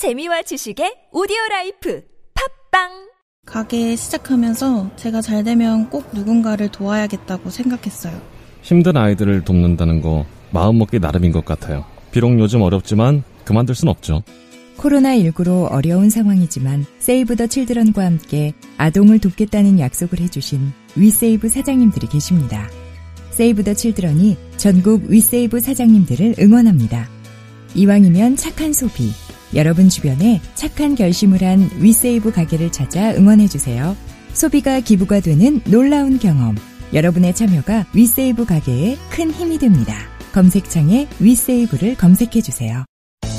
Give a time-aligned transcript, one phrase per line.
[0.00, 2.02] 재미와 지식의 오디오 라이프
[2.70, 3.10] 팟빵
[3.44, 8.18] 가게 시작하면서 제가 잘 되면 꼭 누군가를 도와야겠다고 생각했어요.
[8.62, 11.84] 힘든 아이들을 돕는다는 거 마음먹기 나름인 것 같아요.
[12.12, 14.22] 비록 요즘 어렵지만 그만둘 순 없죠.
[14.78, 22.70] 코로나19로 어려운 상황이지만 세이브 더 칠드런과 함께 아동을 돕겠다는 약속을 해주신 위세이브 사장님들이 계십니다.
[23.32, 27.06] 세이브 더 칠드런이 전국 위세이브 사장님들을 응원합니다.
[27.74, 29.12] 이왕이면 착한 소비,
[29.54, 33.96] 여러분 주변에 착한 결심을 한 위세이브 가게를 찾아 응원해주세요.
[34.32, 36.56] 소비가 기부가 되는 놀라운 경험.
[36.92, 39.94] 여러분의 참여가 위세이브 가게에 큰 힘이 됩니다.
[40.32, 42.84] 검색창에 위세이브를 검색해주세요.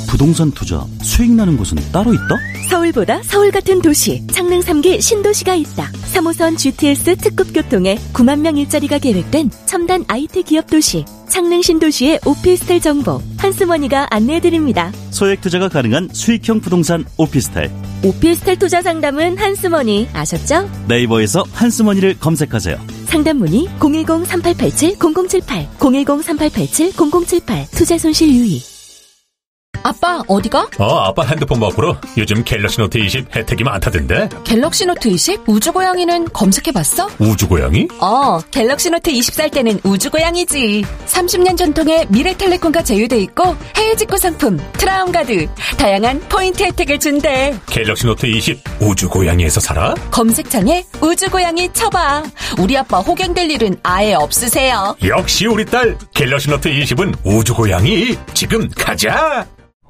[0.09, 2.35] 부동산 투자 수익 나는 곳은 따로 있다?
[2.69, 8.99] 서울보다 서울 같은 도시 창릉 3기 신도시가 있다 3호선 GTS 특급 교통에 9만 명 일자리가
[8.99, 14.91] 계획된 첨단 IT 기업 도시 창릉 신도시의 오피스텔 정보 한스머니가 안내해드립니다.
[15.11, 17.71] 소액 투자가 가능한 수익형 부동산 오피스텔.
[18.03, 20.69] 오피스텔 투자 상담은 한스머니 아셨죠?
[20.89, 22.77] 네이버에서 한스머니를 검색하세요.
[23.05, 28.70] 상담 문의 010-3887-0078 010-3887-0078 투자 손실 유의
[29.83, 30.67] 아빠 어디가?
[30.77, 34.29] 어 아빠 핸드폰 바꾸러 요즘 갤럭시 노트 20 혜택이 많다던데.
[34.43, 37.09] 갤럭시 노트 20 우주고양이는 검색해봤어?
[37.17, 37.87] 우주고양이?
[37.99, 40.85] 어 갤럭시 노트 20 살 때는 우주고양이지.
[41.07, 45.47] 30년 전통의 미래텔레콤과 제휴돼 있고 해외 직구 상품 트라운가드
[45.79, 47.57] 다양한 포인트 혜택을 준대.
[47.67, 49.95] 갤럭시 노트 20 우주고양이에서 살아?
[50.11, 52.23] 검색창에 우주고양이 쳐봐.
[52.59, 54.95] 우리 아빠 호갱될 일은 아예 없으세요.
[55.07, 58.15] 역시 우리 딸 갤럭시 노트 20은 우주고양이.
[58.35, 59.47] 지금 가자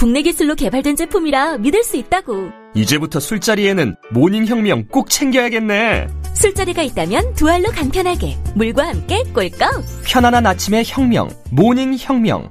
[0.00, 6.08] 국내 기술로 개발된 제품이라 믿을 수 있다고 이제부터 술자리에는 모닝 혁명 꼭 챙겨야겠네.
[6.32, 11.28] 술자리가 있다면 두 알로 간편하게 물과 함께 꿀꺽 편안한 아침의 혁명.
[11.50, 12.50] 모닝 혁명.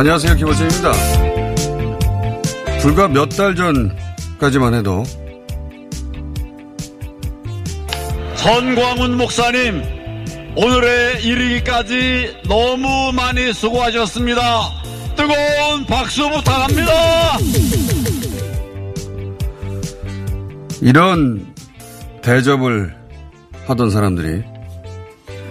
[0.00, 0.34] 안녕하세요.
[0.36, 0.92] 김호준입니다.
[2.80, 5.04] 불과 몇 달 전까지만 해도
[8.36, 9.82] 선광훈 목사님,
[10.56, 14.40] 오늘에 이르기까지 너무 많이 수고하셨습니다.
[15.16, 16.92] 뜨거운 박수 부탁합니다.
[20.80, 21.54] 이런
[22.22, 22.96] 대접을
[23.66, 24.44] 하던 사람들이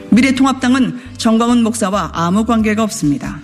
[0.10, 3.38] 미래통합당은 정광훈 목사와 아무 관계가 없습니다.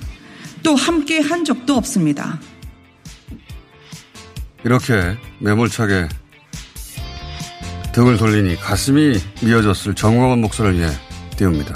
[0.65, 2.39] 또 함께 한 적도 없습니다.
[4.63, 6.09] 이렇게 매몰차게
[7.93, 10.89] 등을 돌리니 가슴이 미어졌을 정광훈 목사를 위해
[11.37, 11.75] 띄웁니다.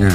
[0.00, 0.08] 예.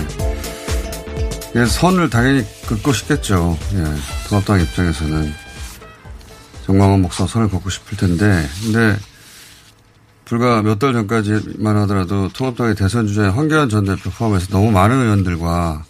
[1.55, 3.57] 예, 선을 당연히 긋고 싶겠죠.
[3.73, 3.83] 예,
[4.27, 5.31] 통합당 입장에서는
[6.65, 8.97] 정광훈 목사 선을 긋고 싶을 텐데, 근데
[10.25, 15.83] 불과 몇 달 전까지만 하더라도 통합당의 대선 주자인 황교안 전 대표 포함해서 너무 많은 의원들과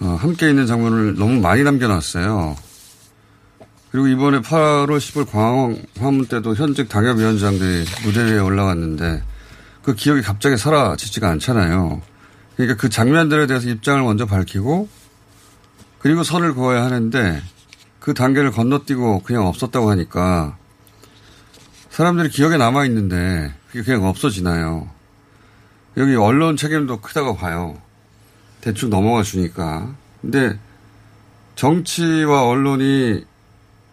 [0.00, 2.56] 어, 함께 있는 장면을 너무 많이 남겨놨어요.
[3.90, 9.22] 그리고 이번에 8월 10일 광화문 화문 때도 현직 당협위원장들이 무대 위에 올라갔는데
[9.82, 12.02] 그 기억이 갑자기 사라지지가 않잖아요.
[12.56, 14.88] 그러니까 그 장면들에 대해서 입장을 먼저 밝히고
[15.98, 17.42] 그리고 선을 그어야 하는데
[18.00, 20.56] 그 단계를 건너뛰고 그냥 없었다고 하니까
[21.90, 24.88] 사람들이 기억에 남아 있는데 그게 그냥 없어지나요.
[25.96, 27.80] 여기 언론 책임도 크다고 봐요.
[28.60, 29.94] 대충 넘어가 주니까.
[30.20, 30.58] 근데
[31.54, 33.24] 정치와 언론이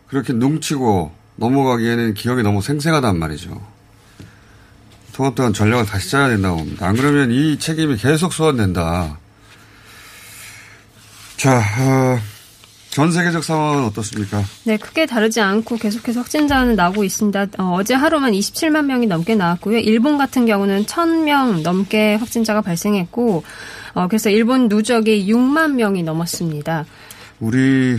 [0.07, 3.72] 그렇게 뭉치고 넘어가기에는 기억이 너무 생생하단 말이죠.
[5.13, 6.87] 통합당은 전략을 다시 짜야 된다고 봅니다.
[6.87, 9.17] 안 그러면 이 책임이 계속 소환된다.
[11.37, 12.19] 자, 어,
[12.89, 14.43] 전 세계적 상황은 어떻습니까?
[14.65, 17.47] 네, 크게 다르지 않고 계속해서 확진자는 나오고 있습니다.
[17.59, 19.79] 어, 제 하루만 27만 명이 넘게 나왔고요.
[19.79, 23.43] 일본 같은 경우는 1000명 넘게 확진자가 발생했고,
[23.93, 26.85] 어, 그래서 일본 누적이 6만 명이 넘었습니다.
[27.39, 27.97] 우리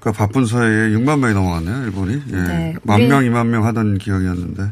[0.00, 2.22] 그 바쁜 사이에 6만 명이 넘어갔네요, 일본이.
[2.32, 2.36] 예.
[2.36, 4.62] 네, 만 명, 2만 명 하던 기억이었는데.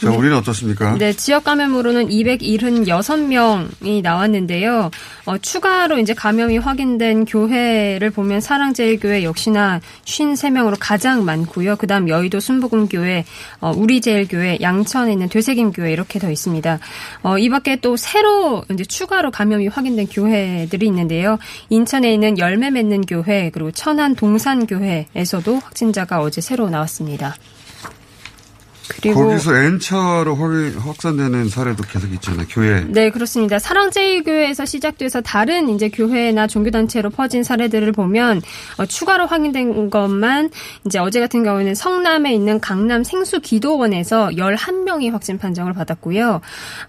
[0.00, 0.16] 자, 네.
[0.16, 0.96] 우리는 어떻습니까?
[0.98, 4.90] 네, 지역 감염으로는 276명이 나왔는데요.
[5.26, 11.76] 어, 추가로 이제 감염이 확인된 교회를 보면 사랑제일교회 역시나 53명으로 가장 많고요.
[11.76, 13.24] 그다음 여의도 순복음교회,
[13.60, 16.78] 어, 우리제일교회, 양천에 있는 되새김교회 이렇게 더 있습니다.
[17.22, 21.38] 어, 이 밖에 또 새로 이제 추가로 감염이 확인된 교회들이 있는데요.
[21.70, 27.36] 인천에 있는 열매 맺는 교회, 그리고 천안 동산교회에서도 확진자가 어제 새로 나왔습니다.
[28.88, 32.84] 그리고 거기서 N차로 확- 확산되는 사례도 계속 있잖아요, 교회.
[32.86, 33.58] 네, 그렇습니다.
[33.58, 38.42] 사랑제일교회에서 시작돼서 다른 이제 교회나 종교단체로 퍼진 사례들을 보면
[38.76, 40.50] 어, 추가로 확인된 것만
[40.86, 46.40] 이제 어제 같은 경우에는 성남에 있는 강남 생수기도원에서 11명이 확진 판정을 받았고요.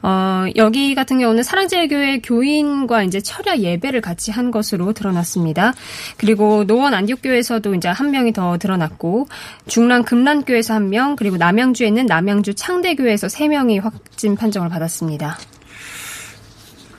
[0.02, 5.74] 어, 여기 같은 경우는 사랑제일교회 교인과 이제 철야 예배를 같이 한 것으로 드러났습니다.
[6.18, 9.28] 그리고 노원 안디옥교회에서도 이제 한 명이 더 드러났고
[9.68, 15.38] 중랑 금란교회에서 한 명, 그리고 남양주 에 있는 남양주 창대교회에서 세 명이 확진 판정을 받았습니다.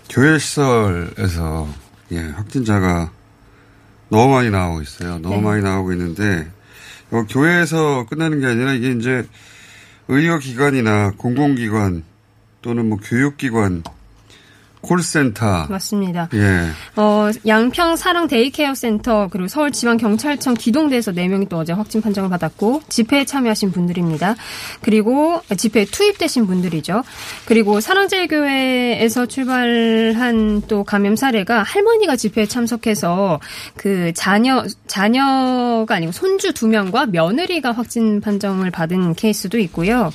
[0.08, 1.68] 교회 시설에서
[2.12, 3.10] 예, 확진자가
[4.08, 5.18] 너무 많이 나오고 있어요.
[5.18, 5.42] 너무 네.
[5.42, 6.48] 많이 나오고 있는데
[7.10, 9.26] 어, 교회에서 끝나는 게 아니라 이게 이제
[10.08, 12.04] 의료기관이나 공공기관
[12.62, 13.82] 또는 뭐 교육기관
[14.86, 16.28] 콜센터 맞습니다.
[16.34, 16.68] 예.
[16.96, 23.24] 어, 양평 사랑 데이케어 센터 그리고 서울지방경찰청 기동대에서 4명이 또 어제 확진 판정을 받았고 집회에
[23.24, 24.36] 참여하신 분들입니다.
[24.80, 27.02] 그리고 집회에 투입되신 분들이죠.
[27.46, 33.40] 그리고 사랑제일교회에서 출발한 또 감염 사례가 할머니가 집회에 참석해서
[33.76, 40.10] 그 자녀 자녀가 아니고 손주 두 명과 며느리가 확진 판정을 받은 케이스도 있고요.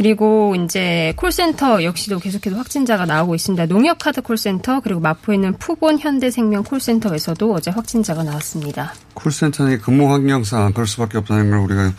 [0.00, 3.66] 그리고 이제 콜센터 역시도 계속해서 확진자가 나오고 있습니다.
[3.66, 8.94] 농협카드 콜센터 그리고 마포에 있는 푸본 현대생명 콜센터에서도 어제 확진자가 나왔습니다.
[9.12, 11.92] 콜센터의 근무 환경상 그럴 수밖에 없다는 걸 우리가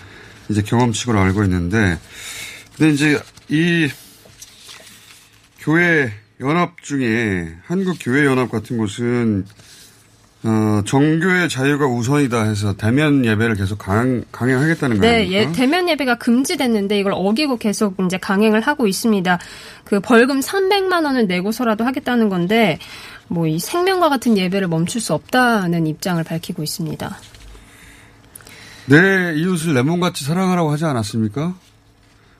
[0.50, 2.00] 이제 경험칙으로 알고 있는데,
[2.75, 3.88] 근데 이제 이
[5.60, 9.46] 교회 연합 중에 한국 교회 연합 같은 곳은
[10.43, 15.15] 어, 정교의 자유가 우선이다 해서 대면 예배를 계속 강, 강행하겠다는 거예요.
[15.17, 19.39] 네, 예, 대면 예배가 금지됐는데 이걸 어기고 계속 이제 강행을 하고 있습니다.
[19.83, 22.79] 그 벌금 300만 원을 내고서라도 하겠다는 건데
[23.27, 27.17] 뭐 이 생명과 같은 예배를 멈출 수 없다는 입장을 밝히고 있습니다.
[28.88, 31.55] 내 이웃을 내 몸같이 사랑하라고 하지 않았습니까?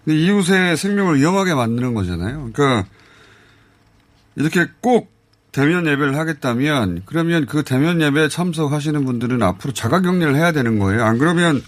[0.04, 2.50] 근데 이웃의 생명을 위험하게 만드는 거잖아요.
[2.52, 2.90] 그러니까
[4.36, 5.11] 이렇게 꼭
[5.52, 11.04] 대면 예배를 하겠다면 그러면 그 대면 예배에 참석하시는 분들은 앞으로 자가 격리를 해야 되는 거예요.
[11.04, 11.62] 안 그러면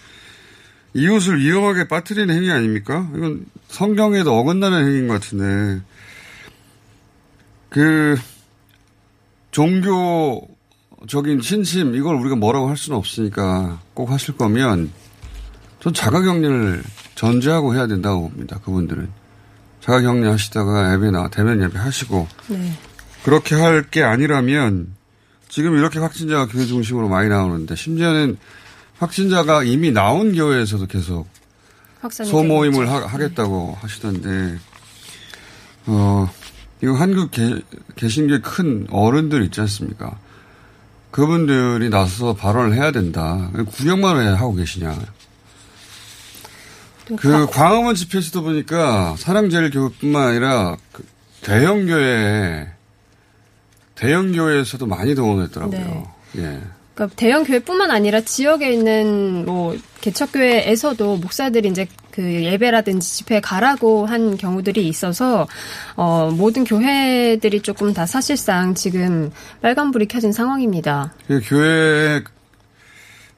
[0.94, 3.10] 이웃을 위험하게 빠뜨리는 행위 아닙니까?
[3.16, 5.82] 이건 성경에도 어긋나는 행위인 것 같은데
[7.70, 8.18] 그
[9.52, 14.92] 종교적인 신심 이걸 우리가 뭐라고 할 수는 없으니까 꼭 하실 거면
[15.80, 16.84] 전 자가격리를
[17.16, 18.60] 전제하고 해야 된다고 봅니다.
[18.64, 19.10] 그분들은
[19.82, 22.72] 자가격리 하시다가 예배나 대면 예배 하시고 네.
[23.24, 24.96] 그렇게 할 게 아니라면
[25.50, 28.38] 지금 이렇게 확진자가 교회 중심으로 많이 나오는데 심지어는
[29.00, 31.28] 확진자가 이미 나온 교회에서도 계속
[32.12, 32.90] 소모임을.
[32.90, 34.58] 하, 겠다고 하시던데
[35.86, 36.30] 어
[36.82, 37.62] 이거 한국 개,
[37.96, 40.18] 개신교의 큰 어른들 있지 않습니까?
[41.12, 43.52] 그분들이 나서서 발언을 해야 된다.
[43.54, 44.98] 구경만 왜 하고 계시냐.
[47.18, 51.06] 그 광화문 집회에서도 보니까 사랑제일교회뿐만 아니라 그
[51.42, 52.68] 대형 교회,
[54.04, 56.08] 대형 교회에서도 많이 동원했더라고요.
[56.34, 56.44] 네.
[56.44, 56.60] 예.
[56.94, 64.06] 그러니까 대형 교회뿐만 아니라 지역에 있는 뭐 개척 교회에서도 목사들이 이제 그 예배라든지 집회에 가라고
[64.06, 65.48] 한 경우들이 있어서
[65.96, 69.32] 어 모든 교회들이 조금 다 사실상 지금
[69.62, 71.14] 빨간불이 켜진 상황입니다.
[71.26, 72.22] 그 교회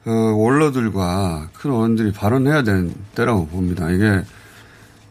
[0.06, 3.92] 어, 원로들과 큰 어른들이 발언해야 되는 때라고 봅니다.
[3.92, 4.22] 이게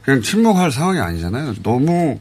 [0.03, 1.55] 그냥 침묵할 상황이 아니잖아요.
[1.63, 2.19] 너무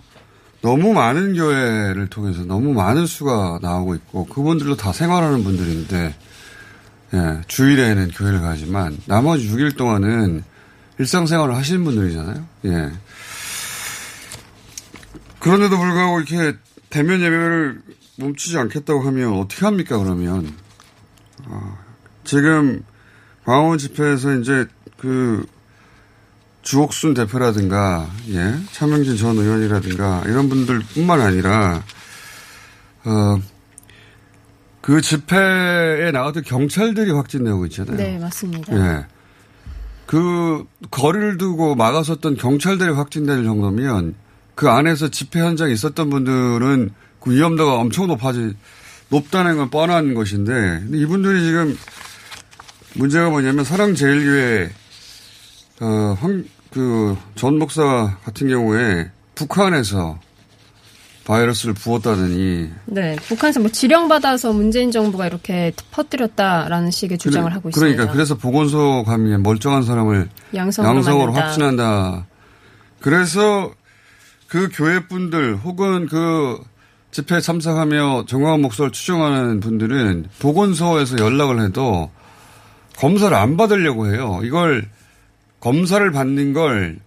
[0.64, 6.16] 너무 많은 교회를 통해서 너무 많은 수가 나오고 있고 그분들도 다 생활하는 분들인데
[7.14, 10.42] 예, 주일에는 교회를 가지만 나머지 6일 동안은
[11.00, 12.48] 일상생활을 하시는 분들이잖아요.
[12.66, 12.92] 예.
[15.40, 16.58] 그런데도 불구하고 이렇게
[16.90, 17.82] 대면 예배를
[18.16, 20.50] 멈추지 않겠다고 하면 어떻게 합니까 그러면
[21.46, 21.78] 어,
[22.24, 22.84] 지금
[23.44, 24.66] 광화문 집회에서 이제
[24.98, 25.46] 그
[26.64, 31.84] 주옥순 대표라든가 예 차명진 전 의원이라든가 이런 분들뿐만 아니라
[33.06, 33.40] 어,
[34.82, 37.98] 그 집회에 나왔던 경찰들이 확진되고 있잖아요.
[37.98, 38.76] 네, 맞습니다.
[38.76, 39.06] 예.
[40.06, 44.16] 그 거리를 두고 막아섰던 경찰들이 확진될 정도면
[44.56, 48.54] 그 안에서 집회 현장에 있었던 분들은 그 위험도가 엄청 높아지
[49.10, 51.78] 높다는 건 뻔한 것인데 이분들이 지금
[52.96, 54.70] 문제가 뭐냐면 사랑제일교회
[55.82, 55.86] 어,
[56.20, 56.44] 어
[56.74, 60.18] 그 전 목사 같은 경우에 북한에서
[61.26, 67.96] 바이러스를 부었다더니 네, 북한에서 뭐 지령받아서 문재인 정부가 이렇게 퍼뜨렸다라는 식의 주장을 그래, 하고 있습니다.
[67.96, 71.34] 그러니까 그래서 보건소 감염 멀쩡한 사람을 양성으로, 양성으로.
[71.34, 72.26] 확진한다.
[73.00, 73.72] 그래서
[74.48, 76.60] 그 교회 분들 혹은 그
[77.12, 82.10] 집회에 참석하며 정광훈 목사를 추정하는 분들은 보건소에서 연락을 해도
[82.98, 84.42] 검사를 안 받으려고 해요.
[84.44, 84.90] 이걸
[85.64, 87.00] 검사를 받는 걸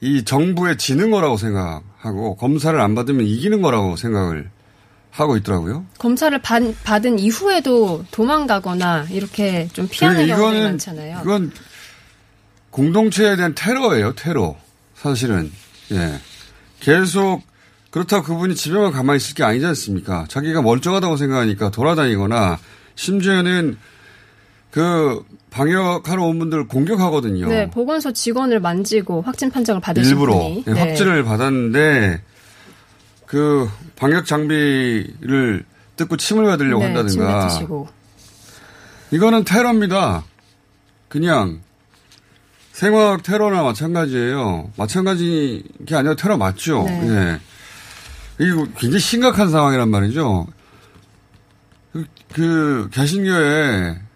[0.00, 4.50] 이 정부의 지는 거라고 생각하고 검사를 안 받으면 이기는 거라고 생각을
[5.10, 5.86] 하고 있더라고요.
[5.98, 11.20] 검사를 받, 받은 이후에도 도망가거나 이렇게 좀 피하는 그러니까 경우가 많잖아요.
[11.22, 11.50] 이건
[12.70, 14.56] 공동체에 대한 테러예요, 테러.
[14.94, 15.50] 사실은.
[15.92, 16.20] 예.
[16.78, 17.42] 계속
[17.90, 20.26] 그렇다고 그분이 집에만 가만히 있을 게 아니지 않습니까?
[20.28, 22.58] 자기가 멀쩡하다고 생각하니까 돌아다니거나
[22.94, 23.78] 심지어는
[24.70, 25.24] 그
[25.58, 27.48] 방역하러 온 분들 공격하거든요.
[27.48, 30.80] 네, 보건소 직원을 만지고 확진 판정을 받으신 일부러 분이 예, 네.
[30.80, 32.22] 확진을 받았는데
[33.26, 35.64] 그 방역 장비를
[35.96, 37.88] 뜯고 침을 받으려고 네, 침 한다든가.
[39.10, 40.24] 이거는 테러입니다.
[41.08, 41.60] 그냥
[42.70, 44.70] 생화학 테러나 마찬가지예요.
[44.76, 46.84] 마찬가지 게 아니라 테러 맞죠.
[46.84, 47.40] 네.
[48.38, 48.44] 예.
[48.44, 50.46] 이거 굉장히 심각한 상황이란 말이죠.
[51.92, 54.07] 그, 그 개신교회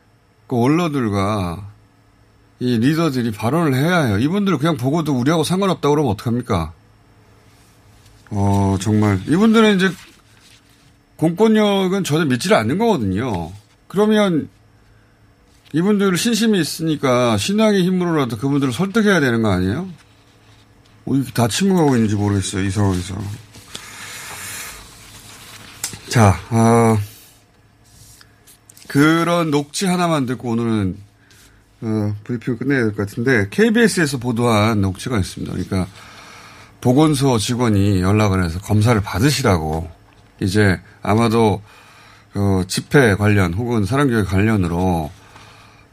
[0.52, 1.66] 그 원로들과
[2.60, 4.18] 이 리더들이 발언을 해야 해요.
[4.18, 6.74] 이분들 그냥 보고도 우리하고 상관없다고 그러면 어떡합니까?
[8.28, 9.18] 어, 정말.
[9.28, 9.90] 이분들은 이제
[11.16, 13.50] 공권력은 전혀 믿지를 않는 거거든요.
[13.88, 14.50] 그러면
[15.72, 19.88] 이분들 신심이 있으니까 신앙의 힘으로라도 그분들을 설득해야 되는 거 아니에요?
[21.06, 23.16] 어, 다 침묵하고 있는지 모르겠어요, 이 상황에서.
[26.10, 26.98] 자, 어,
[28.92, 30.98] 그런 녹취 하나만 듣고 오늘은
[31.80, 35.50] 어, 브리핑을 끝내야 될 것 같은데 KBS에서 보도한 녹취가 있습니다.
[35.50, 35.86] 그러니까
[36.82, 39.90] 보건소 직원이 연락을 해서 검사를 받으시라고
[40.40, 41.62] 이제 아마도
[42.34, 45.10] 그 집회 관련 혹은 사랑교회 관련으로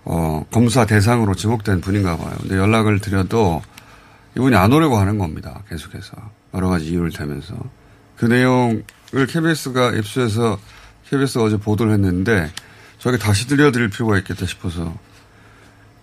[0.03, 2.35] 어, 검사 대상으로 지목된 분인가 봐요.
[2.41, 3.61] 근데 연락을 드려도
[4.35, 5.63] 이분이 안 오려고 하는 겁니다.
[5.69, 6.17] 계속해서
[6.53, 7.55] 여러 가지 이유를 대면서
[8.17, 8.83] 그 내용을
[9.29, 10.59] KBS가 입수해서
[11.09, 12.51] KBS가 어제 보도를 했는데
[12.99, 14.93] 저게 다시 들려드릴 필요가 있겠다 싶어서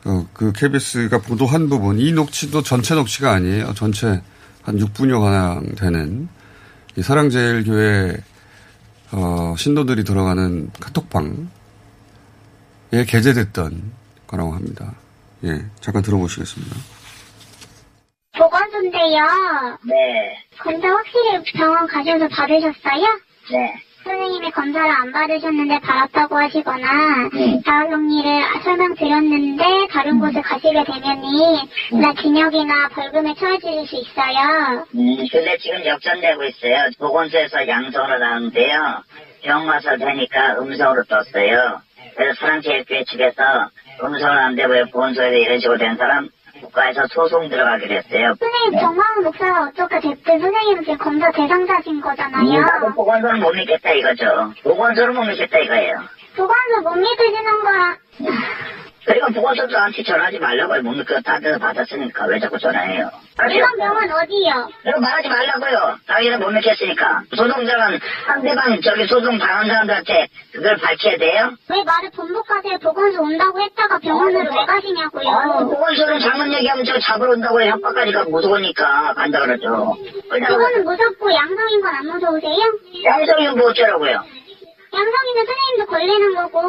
[0.05, 3.75] 어, 그 KBS가 보도한 부분 이 녹취도 전체 녹취가 아니에요.
[3.75, 4.23] 전체
[4.63, 6.29] 한 6분여 가량 되는
[6.97, 8.17] 이 사랑제일교회
[9.13, 11.37] 어, 신도들이 들어가는 카톡방에
[13.07, 13.93] 게재됐던
[14.27, 14.95] 거라고 합니다.
[15.45, 16.77] 예, 잠깐 들어보시겠습니다.
[18.39, 19.25] 보건소인데요.
[19.85, 20.39] 네.
[20.59, 23.21] 검사 확실히 병원 가셔서 받으셨어요?
[23.51, 23.86] 네.
[24.07, 27.29] 선생님이 검사를 안 받으셨는데 받았다고 하시거나
[27.65, 34.87] 자가 격리를 설명드렸는데 다른 곳에 가시게 되면이 나 징역이나 벌금에 처해질 수 있어요.
[34.95, 36.91] 음, 근데 지금 역전되고 있어요.
[37.01, 39.03] 보건소에서 양성으로 나왔는데요.
[39.43, 41.81] 병 와서 되니까 음성으로 떴어요.
[42.17, 43.43] 그래서 사랑제일교회 측에서
[44.05, 46.29] 음성은 안 되고 보건소에서 이런 식으로 된 사람
[46.61, 48.35] 국가에서 소송 들어가기로 했어요.
[48.39, 52.43] 선생님 정광훈 목사가 어떻게 됐든 선생님은 지금 검사 대상자신 거잖아요.
[52.45, 54.53] 음, 나도 보건소는 못 믿겠다 이거죠.
[54.63, 55.97] 보건소를 못 믿겠다 이거예요.
[56.37, 57.97] 보건소 못 믿으시는 거야.
[59.07, 60.83] 그리고 보건소도 나한테 전화하지 말라고요.
[61.25, 63.09] 다 데서 받았으니까 왜 자꾸 전화해요.
[63.51, 64.69] 일반 병원 어디요?
[64.87, 65.97] 이거 말하지 말라고요.
[66.09, 67.23] 자기는 못 믿겠으니까.
[67.37, 71.53] 소송장은 상대방 저기 소송 당한 사람들한테 그걸 밝혀야 돼요?
[71.71, 75.29] 왜 말을 본부까지 보건소 온다고 했다가 병원으로 왜 가시냐고요?
[75.31, 79.95] 아니, 보건소는 잘못 얘기하면 저 잡으러 온다고 협박까지 가고 무서우니까 간다 그러죠.
[80.31, 82.73] 그거는 무섭고 양성인 건 안 무서우세요?
[83.05, 84.23] 양성이면 뭐 어쩌라고요?
[84.97, 86.61] 양성이면 선생님도 걸리는 거고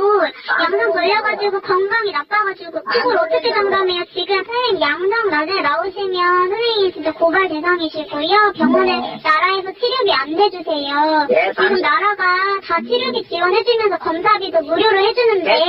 [0.61, 4.03] 양성 걸려가지고 건강이 나빠가지고 그걸 어떻게 장담해요?
[4.13, 8.53] 지금 선생님 양성 나중에 나오시면 선생님이 진짜 고발 대상이시고요.
[8.57, 11.27] 병원에 나라에서 치료비 안 내주세요.
[11.29, 12.25] 네, 지금 나라가
[12.67, 15.59] 다 치료비 지원해주면서 검사비도 무료로 해주는데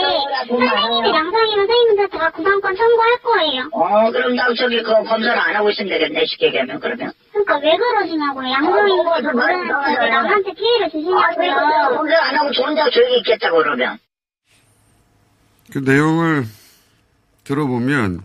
[0.48, 3.62] 선생님이 양성이면 선생님들 다 구상권 청구할 거예요.
[3.72, 7.12] 어, 그럼 나 저기 그 검사를 안 하고 있으면 되겠네, 쉽게 얘기하면, 그러면.
[7.32, 8.50] 그러니까 왜 그러시냐고요.
[8.50, 11.96] 양성인지도 모르는데 왜 남한테 피해를 주시냐고요.
[11.96, 13.98] 검사 안저 혼자 조용히 있겠다고, 그러면.
[15.72, 16.46] 그 내용을
[17.44, 18.22] 들어보면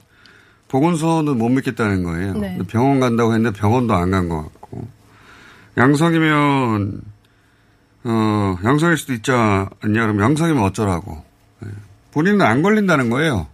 [0.70, 2.34] 보건소는 못 믿겠다는 거예요.
[2.34, 2.58] 네.
[2.68, 4.88] 병원 간다고 했는데 병원도 안 간 것 같고
[5.78, 7.02] 양성이면
[8.06, 11.24] 어 양성일 수도 있지 않냐 그러면 양성이면 어쩌라고
[11.66, 11.70] 예.
[12.12, 13.48] 본인은 안 걸린다는 거예요.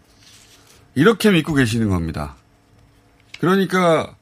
[0.95, 2.35] 이렇게 믿고 계시는 겁니다.
[3.39, 4.15] 그러니까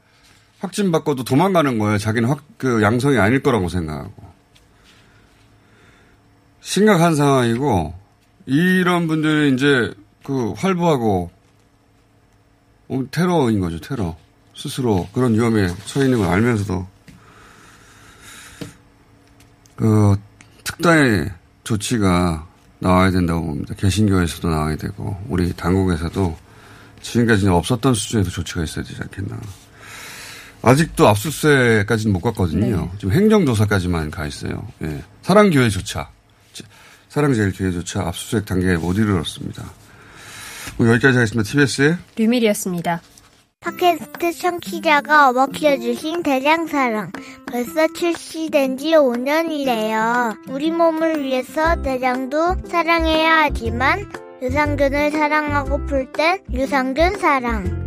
[0.59, 1.97] 확진 받고도 도망가는 거예요.
[1.97, 4.11] 자기는 확 그 양성이 아닐 거라고 생각하고
[6.67, 7.93] 심각한 상황이고
[8.45, 11.31] 이런 분들이 이제 그 활보하고
[12.89, 14.17] 어, 테러인 거죠, 테러.
[14.53, 16.85] 스스로 그런 위험에 처해 있는 걸 알면서도
[19.77, 20.17] 그
[20.65, 21.31] 특단의
[21.63, 22.45] 조치가
[22.79, 23.73] 나와야 된다고 봅니다.
[23.75, 26.37] 개신교에서도 나와야 되고 우리 당국에서도
[27.01, 29.39] 지금까지는 없었던 수준에서 조치가 있어야 되지 않겠나.
[30.63, 32.91] 아직도 압수수색까지는 못 갔거든요.
[32.99, 34.67] 지금 행정조사까지만 가 있어요.
[34.81, 35.01] 예.
[35.21, 36.16] 사랑교회조차
[37.17, 39.63] 사랑제일교회조차 압수수색 단계에 못 이르렀습니다.
[40.77, 41.49] 뭐 여기까지 하겠습니다.
[41.49, 43.01] TBS의 류밀희였습니다.
[43.61, 47.11] 팟캐스트 청취자가 업어 키워주신 대장사랑.
[47.51, 50.37] 벌써 출시된 지 5년이래요.
[50.49, 54.07] 우리 몸을 위해서 대장도 사랑해야 하지만
[54.43, 57.86] 유산균을 사랑하고플 땐 유산균 사랑.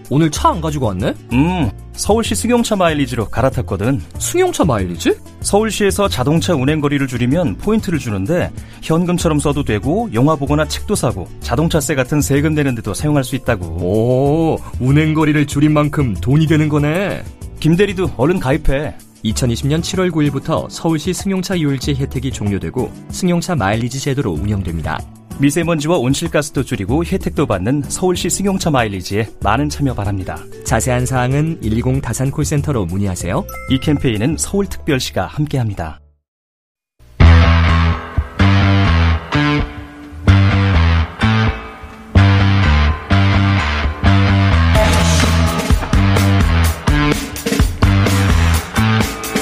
[0.13, 1.13] 오늘 차 안 가지고 왔네?
[1.31, 4.01] 음, 서울시 승용차 마일리지로 갈아탔거든.
[4.19, 5.15] 승용차 마일리지?
[5.39, 11.95] 서울시에서 자동차 운행 거리를 줄이면 포인트를 주는데 현금처럼 써도 되고 영화 보거나 책도 사고 자동차세
[11.95, 13.65] 같은 세금 내는 데도 사용할 수 있다고.
[13.65, 17.23] 오, 운행 거리를 줄인 만큼 돈이 되는 거네.
[17.61, 18.93] 김 대리도 얼른 가입해.
[19.23, 24.99] 2020년 7월 9일부터 서울시 승용차 유일제 혜택이 종료되고 승용차 마일리지 제도로 운영됩니다.
[25.39, 30.37] 미세먼지와 온실가스도 줄이고 혜택도 받는 서울시 승용차 마일리지에 많은 참여 바랍니다.
[30.65, 33.45] 자세한 사항은 120 다산 콜센터로 문의하세요.
[33.71, 36.00] 이 캠페인은 서울특별시가 함께합니다.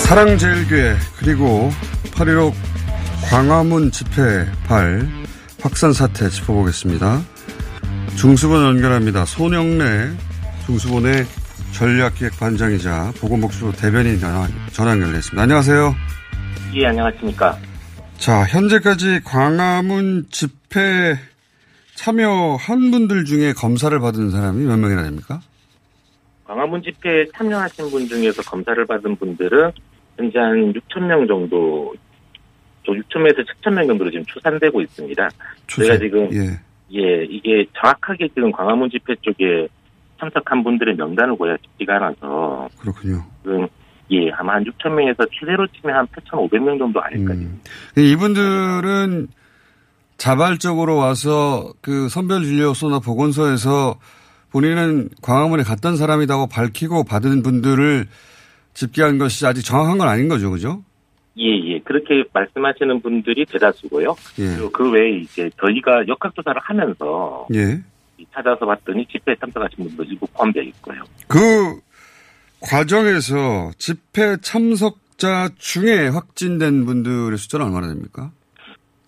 [0.09, 1.69] 사랑제일교회 그리고
[2.15, 2.51] 8.15
[3.29, 5.07] 광화문 집회 발
[5.61, 7.21] 확산 사태 짚어보겠습니다.
[8.17, 9.25] 중수본 연결합니다.
[9.25, 10.09] 손영래
[10.65, 11.25] 중수본의
[11.73, 14.49] 전략기획반장이자 보건복지부 대변인 전화,
[14.91, 15.43] 연결됐습니다.
[15.43, 15.95] 안녕하세요.
[16.73, 17.59] 예, 안녕하십니까.
[18.17, 21.19] 자, 현재까지 광화문 집회
[21.93, 25.39] 참여한 분들 중에 검사를 받은 사람이 몇 명이나 됩니까?
[26.45, 29.71] 광화문 집회에 참여하신 분 중에서 검사를 받은 분들은
[30.19, 31.93] 현재 한 6천 명 정도,
[32.85, 35.29] 저 6천에서 7천 명 정도로 지금 추산되고 있습니다.
[35.65, 36.59] 추산, 저희가 지금 예.
[36.91, 39.67] 예, 이게 정확하게 지금 광화문 집회 쪽에
[40.19, 43.23] 참석한 분들의 명단을 보야 쉽지가 않아서 그렇군요.
[43.43, 43.65] 지금
[44.11, 47.37] 예, 아마 한 6천 명에서 최대로 치면 한 8,500명 정도 아닐까 요?
[47.37, 47.61] 음.
[47.95, 49.27] 이분들은
[50.17, 53.97] 자발적으로 와서 그 선별진료소나 보건소에서
[54.51, 58.07] 본인은 광화문에 갔던 사람이라고 밝히고 받은 분들을
[58.73, 60.83] 집계한 것이 아직 정확한 건 아닌 거죠, 그죠?
[61.37, 61.79] 예, 예.
[61.79, 64.15] 그렇게 말씀하시는 분들이 대다수고요.
[64.39, 64.55] 예.
[64.55, 67.81] 그리고 그 외에 이제 저희가 역학조사를 하면서 예.
[68.33, 71.03] 찾아서 봤더니 집회에 참석하신 분도 일부 포함되어 있고요.
[71.27, 71.79] 그
[72.61, 78.31] 과정에서 집회 참석자 중에 확진된 분들의 숫자는 얼마나 됩니까?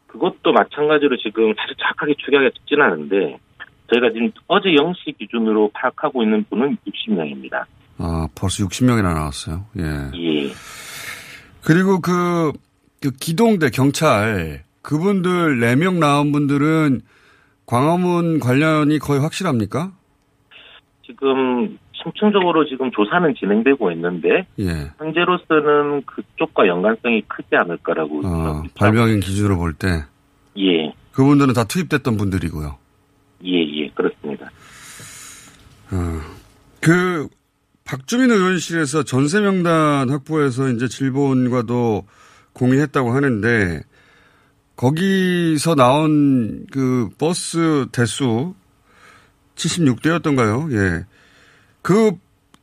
[0.07, 3.37] 그것도 마찬가지로 지금 사실 정확하게 추계하기가 쉽지는 않은데
[3.91, 7.65] 저희가 지금 어제 0시 기준으로 파악하고 있는 분은 60명입니다.
[8.01, 9.65] 아, 벌써 60명이나 나왔어요.
[9.77, 9.83] 예.
[10.15, 10.51] 예.
[11.63, 12.51] 그리고 그,
[13.01, 17.01] 그 기동대 경찰 그분들 4명 나온 분들은
[17.65, 19.91] 광화문 관련이 거의 확실합니까?
[21.05, 24.91] 지금 심층적으로 지금 조사는 진행되고 있는데 예.
[24.97, 30.03] 현재로서는 그쪽과 연관성이 크지 않을까라고 어, 발병인 기준으로 볼 때.
[30.57, 32.77] 예, 그분들은 다 투입됐던 분들이고요.
[33.45, 34.45] 예, 예, 그렇습니다.
[35.91, 36.21] 어,
[36.79, 37.27] 그,
[37.85, 42.05] 박주민 의원실에서 전세 명단 확보해서 이제 질본과도
[42.53, 43.81] 공유했다고 하는데,
[44.75, 48.55] 거기서 나온 그 버스 대수
[49.55, 50.73] 76대였던가요?
[50.73, 51.05] 예.
[51.81, 52.11] 그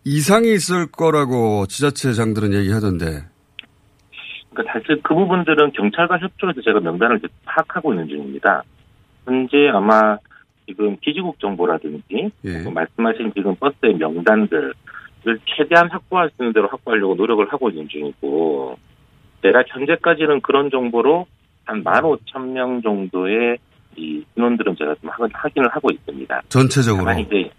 [0.04, 3.24] 이상이 있을 거라고 지자체 장들은 얘기하던데.
[4.50, 8.62] 그러니까 사실 그 부분들은 경찰과 협조해서 제가 명단을 파악하고 있는 중입니다.
[9.24, 10.16] 현재 아마
[10.66, 12.62] 지금 기지국 정보라든지 예.
[12.62, 14.74] 뭐 말씀하신 지금 버스의 명단들
[15.29, 18.79] 을 최대한 확보할 수 있는 대로 확보하려고 노력을 하고 있는 중이고
[19.43, 21.27] 내가 현재까지는 그런 정보로
[21.64, 23.59] 한 15,000명 정도의
[23.97, 26.43] 이 신원들은 제가 좀 확- 확인을 하고 있습니다.
[26.49, 27.11] 전체적으로.
[27.21, 27.51] 이제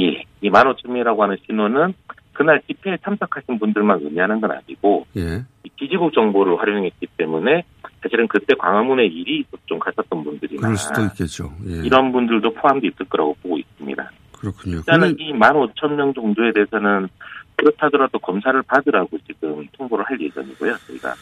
[0.00, 1.92] 예, 이 15,000명이라고 하는 신원은
[2.32, 5.42] 그날 집회에 참석하신 분들만 의미하는 건 아니고 예.
[5.64, 7.64] 이 기지국 정보를 활용했기 때문에
[8.00, 11.50] 사실은 그때 광화문에 일이 좀 갔었던 분들이나 그럴 수도 있겠죠.
[11.68, 11.84] 예.
[11.84, 14.10] 이런 분들도 포함돼 있을 거라고 보고 있습니다.
[14.38, 14.76] 그렇군요.
[14.78, 17.08] 일단은 근데 이 15,000명 정도에 대해서는
[17.56, 21.14] 그렇다더라도 검사를 받으라고 지금 통보를 할 예정이고요, 저희가.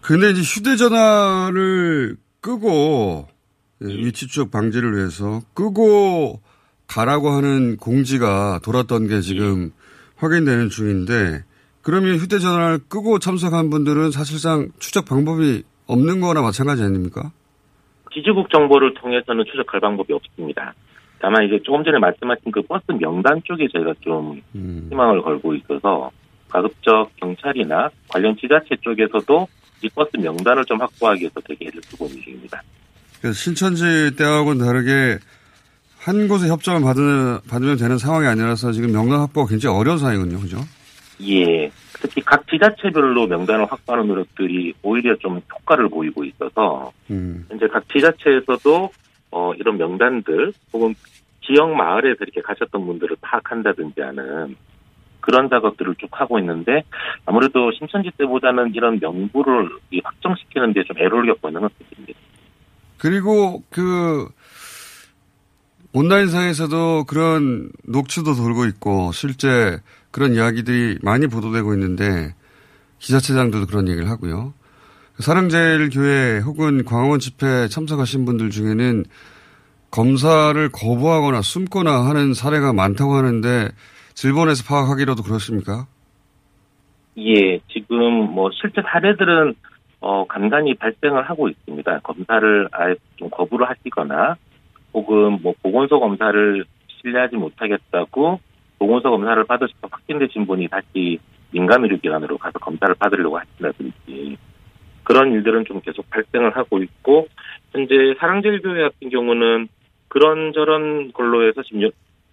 [0.00, 3.26] 근데 이제 휴대전화를 끄고
[3.82, 6.40] 예, 위치 추적 방지를 위해서 끄고
[6.86, 9.72] 가라고 하는 공지가 돌았던 게 지금
[10.16, 11.42] 확인되는 중인데
[11.82, 17.32] 그러면 휴대전화를 끄고 참석한 분들은 사실상 추적 방법이 없는 거나 마찬가지 아닙니까?
[18.10, 20.74] 기지국 정보를 통해서는 추적할 방법이 없습니다.
[21.18, 24.88] 다만 이제 조금 전에 말씀하신 그 버스 명단 쪽에 저희가 좀 음.
[24.90, 26.10] 희망을 걸고 있어서
[26.48, 29.48] 가급적 경찰이나 관련 지자체 쪽에서도
[29.82, 32.62] 이 버스 명단을 좀 확보하기 위해서 대기를 두고 있는 중입니다.
[33.20, 35.18] 그래서 신천지 때하고는 다르게
[35.98, 40.40] 한 곳에 협조를 받으면, 받으면 되는 상황이 아니라서 지금 명단 확보가 굉장히 어려운 상황이군요.
[40.40, 40.58] 그죠?
[41.22, 41.70] 예.
[42.00, 47.44] 특히 각 지자체별로 명단을 확보하는 노력들이 오히려 좀 효과를 보이고 있어서 음.
[47.48, 48.90] 현재 각 지자체에서도
[49.36, 50.94] 어, 이런 명단들 혹은
[51.42, 54.56] 지역 마을에서 이렇게 가셨던 분들을 파악한다든지 하는
[55.20, 56.84] 그런 작업들을 쭉 하고 있는데
[57.26, 62.18] 아무래도 신천지 때보다는 이런 명부를 이 확정시키는 데 좀 애로를 겪고 있는 것 같습니다.
[62.96, 64.26] 그리고 그
[65.92, 72.34] 온라인상에서도 그런 녹취도 돌고 있고 실제 그런 이야기들이 많이 보도되고 있는데
[73.00, 74.54] 기자체장들도 그런 얘기를 하고요.
[75.18, 79.04] 사랑제일교회 혹은 광화문 집회 참석하신 분들 중에는
[79.90, 83.68] 검사를 거부하거나 숨거나 하는 사례가 많다고 하는데
[84.14, 85.86] 질본에서 파악하기로도 그렇습니까?
[87.18, 89.54] 예, 지금 뭐 실제 사례들은
[90.00, 92.00] 어 간간히 발생을 하고 있습니다.
[92.00, 94.36] 검사를 아예 좀 거부를 하시거나
[94.92, 98.40] 혹은 뭐 보건소 검사를 신뢰하지 못하겠다고
[98.78, 101.18] 보건소 검사를 받으셔서 확진되신 분이 다시
[101.52, 104.36] 민감의료기관으로 가서 검사를 받으려고 하신다든지
[105.06, 107.28] 그런 일들은 좀 계속 발생을 하고 있고
[107.70, 109.68] 현재 사랑제일교회 같은 경우는
[110.08, 111.90] 그런저런 걸로 해서 지금 여-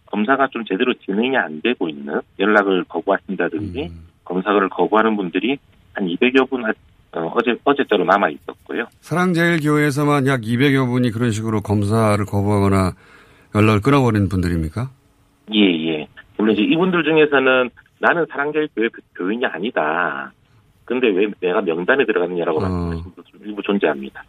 [0.08, 3.92] 검사가 좀 제대로 진행이 안 되고 있는 연락을 거부하신다든지
[4.26, 5.58] 검사를 거부하는 분들이
[5.94, 6.74] 한 200여 분 아-
[7.16, 8.86] 어, 어제 어제자로 남아 있었고요.
[9.02, 12.94] 사랑제일교회에서만 약 200여 분이 그런 식으로 검사를 거부하거나
[13.54, 14.90] 연락을 끊어버리는 분들입니까?
[15.54, 16.08] 예, 예.
[16.38, 20.32] 물론 이제 이분들 중에서는 나는 사랑제일교회 그 교인이 아니다.
[20.86, 24.24] 근데 왜 내가 명단에 들어갔느냐라고 말씀하시는 분들 일부 존재합니다.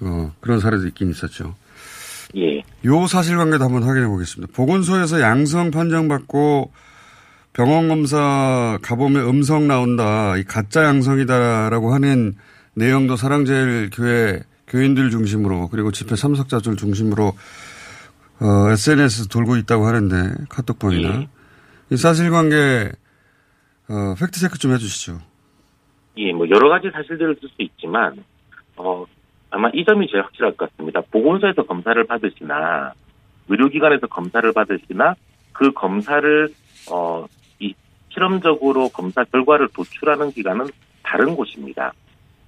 [0.00, 1.54] 어, 그런 사례도 있긴 있었죠.
[2.36, 2.62] 예.
[2.84, 4.52] 요 사실관계도 한번 확인해 보겠습니다.
[4.54, 6.70] 보건소에서 양성 판정받고
[7.52, 10.36] 병원 검사 가보면 음성 나온다.
[10.36, 12.34] 이 가짜 양성이다라고 하는
[12.74, 17.34] 내용도 사랑제일 교회 교인들 중심으로 그리고 집회 참석자들 중심으로
[18.40, 21.26] 어, SNS 돌고 있다고 하는데 카톡방이나
[21.90, 22.92] 이 사실관계
[23.88, 25.20] 어, 팩트 체크 좀 해주시죠.
[26.20, 28.22] 예, 뭐 여러 가지 사실들을 쓸 수 있지만
[28.76, 29.04] 어
[29.50, 31.00] 아마 이 점이 제일 확실할 것 같습니다.
[31.10, 32.92] 보건소에서 검사를 받으시나
[33.48, 35.14] 의료기관에서 검사를 받으시나
[35.52, 36.48] 그 검사를
[36.90, 37.26] 어
[37.60, 37.74] 이
[38.08, 40.66] 실험적으로 검사 결과를 도출하는 기관은
[41.02, 41.92] 다른 곳입니다.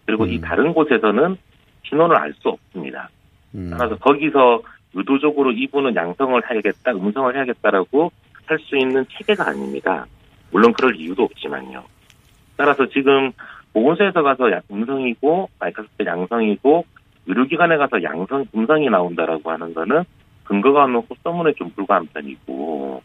[0.06, 1.36] 그리고 이 다른 곳에서는
[1.84, 3.10] 신원을 알 수 없습니다.
[3.70, 4.62] 따라서 거기서
[4.94, 8.10] 의도적으로 이분은 양성을 해야겠다, 음성을 해야겠다라고
[8.46, 10.06] 할 수 있는 체계가 아닙니다.
[10.50, 11.84] 물론 그럴 이유도 없지만요.
[12.56, 13.32] 따라서 지금
[13.72, 15.48] 보건소에서 가서 야- 음성이고
[15.98, 16.84] 때 양성이고
[17.26, 20.04] 의료기관에 가서 양성 음성이 나온다라고 하는 거는
[20.44, 23.02] 근거가 없는 헛소문에 좀 불과한 편이고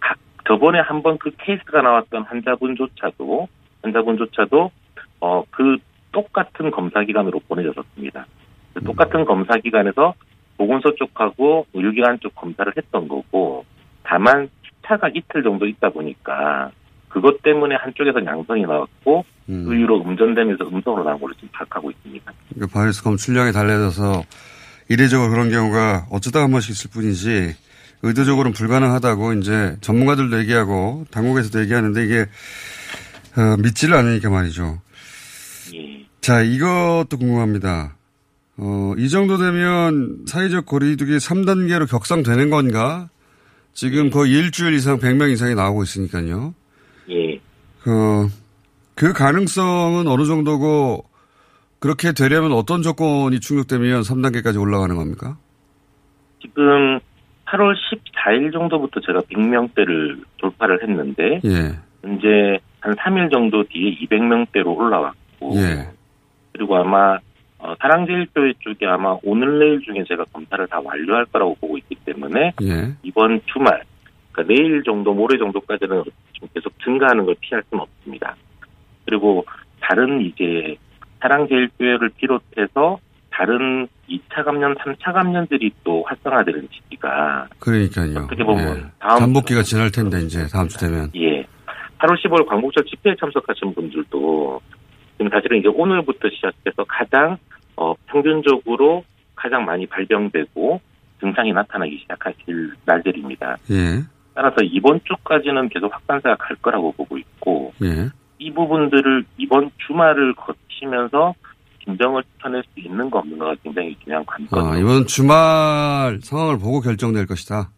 [0.00, 3.48] 각 저번에 한 번 그 케이스가 나왔던 환자분조차도
[3.82, 4.70] 환자분조차도
[5.20, 5.76] 어 그
[6.12, 8.26] 똑같은 검사 기관으로 보내졌었습니다.
[8.74, 10.12] 그 똑같은 검사 기관에서
[10.58, 13.64] 보건소 쪽하고 의료기관 쪽 검사를 했던 거고
[14.02, 16.70] 다만 시차가 이틀 정도 있다 보니까
[17.08, 22.32] 그것 때문에 한쪽에서 양성이 나왔고 그 이후로 음전되면서 음성으로 나온 걸로 지금 파악하고 있습니다.
[22.54, 24.24] 그러니까 바이러스 검출량이 달라져서
[24.88, 27.54] 이례적으로 그런 경우가 어쩌다 한 번씩 있을 뿐이지
[28.02, 32.26] 의도적으로는 불가능하다고 이제 전문가들도 얘기하고 당국에서도 얘기하는데 이게
[33.36, 34.80] 어, 믿지를 않으니까 말이죠.
[36.22, 37.96] 자, 이것도 궁금합니다.
[38.56, 43.08] 어, 이 정도 되면 사회적 거리두기 3단계로 격상되는 건가?
[43.74, 46.54] 지금 거의 일주일 이상 100명 이상이 나오고 있으니까요.
[47.10, 47.40] 예.
[47.82, 48.28] 그,
[48.94, 51.04] 그 가능성은 어느 정도고
[51.78, 55.36] 그렇게 되려면 어떤 조건이 충족되면 3단계까지 올라가는 겁니까?
[56.40, 57.00] 지금
[57.46, 61.78] 8월 14일 정도부터 제가 100명대를 돌파를 했는데 예.
[62.04, 65.88] 이제 한 3일 정도 뒤에 200명대로 올라왔고 예.
[66.52, 67.18] 그리고 아마
[67.58, 72.52] 어, 사랑제일교회 쪽에 아마 오늘 내일 중에 제가 검사를 다 완료할 거라고 보고 있기 때문에
[72.62, 72.94] 예.
[73.02, 73.82] 이번 주말
[74.32, 76.02] 그러니까 내일 정도 모레 정도까지는
[76.32, 78.34] 좀 계속 증가하는 걸 피할 수는 없습니다.
[79.12, 79.44] 그리고
[79.78, 80.74] 다른 이제
[81.20, 82.98] 사랑제일교회를 비롯해서
[83.30, 88.24] 다른 2차 감염, 3차 감염들이 또 활성화되는 시기가 그러니까요.
[88.24, 88.84] 어떻게 보면 예.
[88.98, 91.10] 다음 잠복기가 지날 텐데 이제 다음 주 되면.
[91.16, 91.42] 예.
[91.98, 94.60] 8월 15일 광복절 집회에 참석하신 분들도
[95.18, 97.36] 지금 사실은 이제 오늘부터 시작해서 가장
[97.76, 100.80] 어, 평균적으로 가장 많이 발병되고
[101.20, 103.56] 증상이 나타나기 시작하실 날들입니다.
[103.70, 104.02] 예.
[104.34, 108.08] 따라서 이번 주까지는 계속 확산세가 갈 거라고 보고 있고 예.
[108.42, 111.32] 이 부분들을 이번 주말을 거치면서
[111.84, 114.72] 진정을 쳐낼 수 있는 거 없는 거가 굉장히 중요한 관건이에요.
[114.72, 117.70] 아, 이번 주말 상황을 보고 결정될 것이다.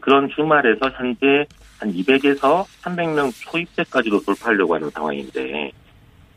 [0.00, 1.46] 그런 주말에서 현재
[1.80, 5.72] 한 200에서 300명 초입대까지도 돌파하려고 하는 상황인데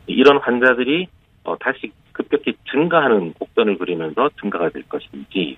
[0.06, 1.06] 이런 환자들이
[1.44, 5.56] 어, 다시 급격히 증가하는 곡선을 그리면서 증가가 될 것인지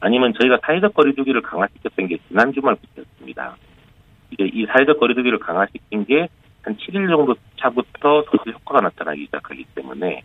[0.00, 3.56] 아니면 저희가 사회적 거리두기를 강화시켰던 게 지난 주말부터였습니다.
[4.32, 6.28] 이제 이 사회적 거리두기를 강화시킨 게
[6.66, 10.22] 한 7일 정도 차부터 서서히 효과가 나타나기 시작하기 때문에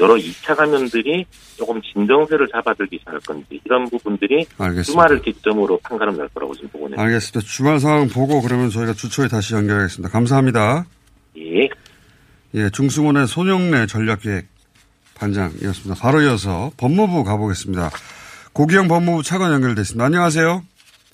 [0.00, 1.24] 여러 2차 감염들이
[1.56, 4.82] 조금 진정세를 잡아들기 시작할 건지 이런 부분들이 알겠습니다.
[4.82, 7.02] 주말을 기점으로 판가름 날 거라고 지금 보고 있습니다.
[7.02, 7.40] 알겠습니다.
[7.40, 10.12] 주말 상황 보고 그러면 저희가 주초에 다시 연결하겠습니다.
[10.12, 10.84] 감사합니다.
[11.38, 11.68] 예.
[12.54, 14.46] 예, 중수문의 손용래 전략기획
[15.14, 15.94] 반장이었습니다.
[16.02, 17.90] 바로 이어서 법무부 가보겠습니다.
[18.52, 20.04] 고기영 법무부 차관 연결됐습니다.
[20.04, 20.62] 안녕하세요.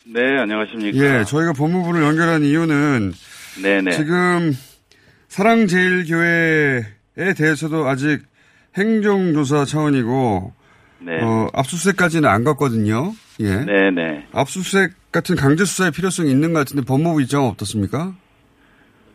[0.07, 0.99] 네, 안녕하십니까.
[0.99, 3.13] 예, 저희가 법무부를 연결한 이유는
[3.63, 3.91] 네네.
[3.93, 4.53] 지금
[5.29, 6.83] 사랑제일교회에
[7.37, 8.23] 대해서도 아직
[8.77, 10.53] 행정조사 차원이고
[11.01, 11.23] 네.
[11.23, 13.13] 어, 압수수색까지는 안 갔거든요.
[13.41, 13.65] 예.
[13.65, 14.29] 네네.
[14.33, 18.15] 압수수색 같은 강제 수사의 필요성이 있는 것 같은데 법무부 입장은 어떻습니까?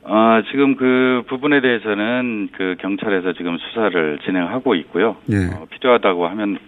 [0.06, 5.16] 아, 지금 그 부분에 대해서는 그 경찰에서 지금 수사를 진행하고 있고요.
[5.30, 5.46] 예.
[5.46, 6.60] 어, 필요하다고 하면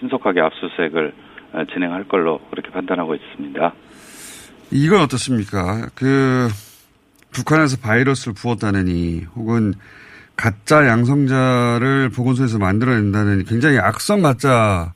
[0.00, 1.12] 신속하게 압수수색을
[1.52, 3.74] 어, 진행할 걸로 그렇게 판단하고 있습니다.
[4.72, 5.86] 이건 어떻습니까?
[5.94, 6.48] 그
[7.32, 9.74] 북한에서 바이러스를 부었다느니 혹은
[10.36, 14.92] 가짜 양성자를 보건소에서 만들어낸다는 굉장히 악성 가짜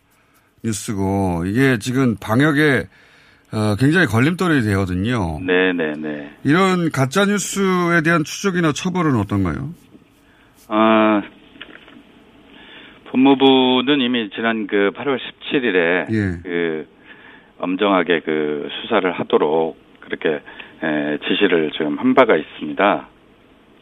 [0.63, 2.87] 뉴스고 이게 지금 방역에
[3.53, 5.41] 어, 굉장히 걸림돌이 되거든요.
[5.41, 6.31] 네네네.
[6.45, 9.71] 이런 가짜 뉴스에 대한 추적이나 처벌은 어떤가요?
[10.69, 11.23] 아,
[13.11, 16.41] 법무부는 이미 지난 그 8월 17일에 예.
[16.45, 16.87] 그
[17.59, 20.41] 엄정하게 그 수사를 하도록 그렇게 에,
[21.29, 23.09] 지시를 지금 한 바가 있습니다.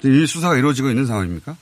[0.05, 1.53] 이 수사가 이루어지고 있는 상황입니까?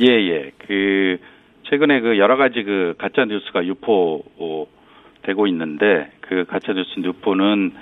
[0.00, 0.52] 예, 예.
[0.66, 1.18] 그,
[1.64, 7.72] 최근에 그 여러 가지 그 가짜 뉴스가 유포되고 있는데 그 가짜 뉴스 유포는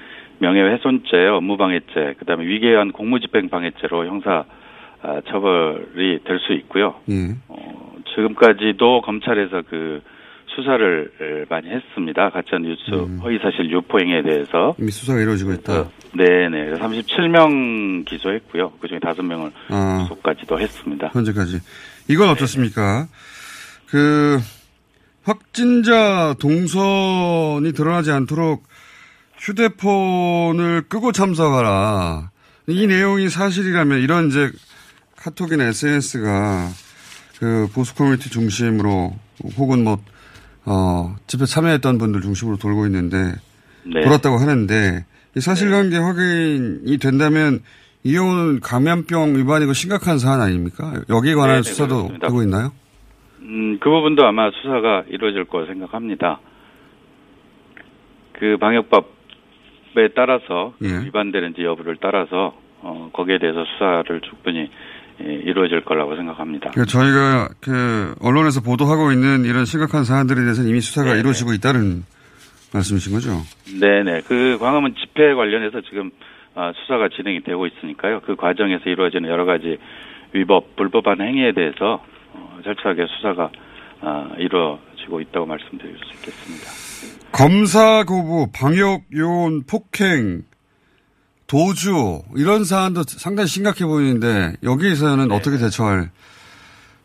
[0.40, 4.44] 명예훼손죄, 업무방해죄, 그 다음에 위계한 공무집행방해죄로 형사
[5.01, 6.96] 아, 처벌이 될 수 있고요.
[7.09, 7.35] 예.
[7.48, 10.03] 어, 지금까지도 검찰에서 그
[10.58, 12.30] 수사를 많이 했습니다.
[12.30, 12.90] 가짜 뉴스
[13.22, 15.88] 허위 사실 유포 행위에 대해서 이미 수사가 이루어지고 있다.
[16.16, 16.72] 네 네.
[16.72, 18.72] 37명 기소했고요.
[18.80, 20.06] 그중에 5명을 아.
[20.08, 21.10] 구속까지도 했습니다.
[21.12, 21.60] 현재까지.
[22.08, 23.06] 이건 어떻습니까?
[23.86, 24.38] 그
[25.22, 28.66] 확진자 동선이 드러나지 않도록
[29.36, 32.30] 휴대폰을 끄고 참석하라.
[32.66, 34.50] 이 내용이 사실이라면 이런 이제
[35.16, 36.68] 카톡이나 SNS가
[37.38, 39.14] 그 보수 커뮤니티 중심으로
[39.56, 40.02] 혹은 뭐,
[40.68, 43.16] 어, 집회 참여했던 분들 중심으로 돌고 있는데
[43.85, 44.02] 네.
[44.02, 45.04] 돌았다고 하는데
[45.37, 47.61] 이 사실관계 확인이 된다면
[48.04, 50.92] 이 경우는 감염병 위반이고 심각한 사안 아닙니까?
[51.09, 52.26] 여기에 관한 네, 네, 수사도 그렇습니다.
[52.28, 52.72] 되고 있나요?
[53.40, 56.40] 음, 그 부분도 아마 수사가 이루어질 거라 생각합니다.
[58.33, 61.07] 그 방역법에 따라서 그 예.
[61.07, 64.70] 위반되는지 여부를 따라서 어, 거기에 대해서 수사를 충분히 예,
[65.20, 66.70] 이루어질 거라고 생각합니다.
[66.70, 71.20] 그 저희가 그 언론에서 보도하고 있는 이런 심각한 사안들에 대해서는 이미 수사가 네네.
[71.20, 72.04] 이루어지고 있다는
[72.72, 73.31] 말씀이신 거죠?
[73.81, 74.22] 네네.
[74.26, 76.11] 그 광화문 집회 관련해서 지금
[76.54, 78.20] 아, 수사가 진행이 되고 있으니까요.
[78.26, 79.78] 그 과정에서 이루어지는 여러 가지
[80.33, 82.04] 위법, 불법한 행위에 대해서
[82.35, 83.50] 어, 철저하게 수사가
[84.00, 86.88] 아, 이루어지고 있다고 말씀드릴 수 있겠습니다.
[87.33, 90.42] 검사 거부, 방역 요원 폭행,
[91.48, 96.11] 도주 이런 사안도 상당히 심각해 보이는데 여기에서는 어떻게 대처할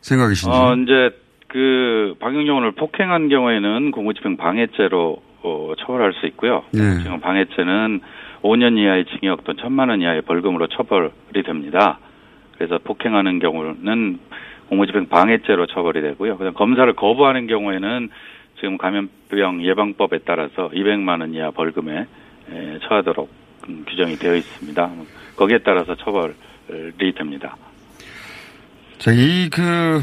[0.02, 0.50] 생각이신지?
[0.50, 0.64] 네.
[0.64, 6.64] 어, 이제 그 방역요원을 폭행한 경우에는 공무집행 방해죄로 어, 처벌할 수 있고요.
[6.74, 7.02] 예.
[7.04, 8.02] 지금 방해죄는
[8.42, 12.00] 5년 이하의 징역 또는 1천만 원 이하의 벌금으로 처벌이 됩니다.
[12.58, 14.20] 그래서 폭행하는 경우는
[14.68, 16.38] 공무집행 방해죄로 처벌이 되고요.
[16.38, 18.10] 그다음 검사를 거부하는 경우에는
[18.58, 22.08] 지금 감염병 예방법에 따라서 200만 원 이하 벌금에
[22.52, 23.43] 에, 처하도록 음,
[23.88, 24.92] 규정이 되어 있습니다.
[25.36, 26.34] 거기에 따라서 처벌이
[27.16, 27.56] 됩니다.
[29.00, 30.02] 자, 이 그,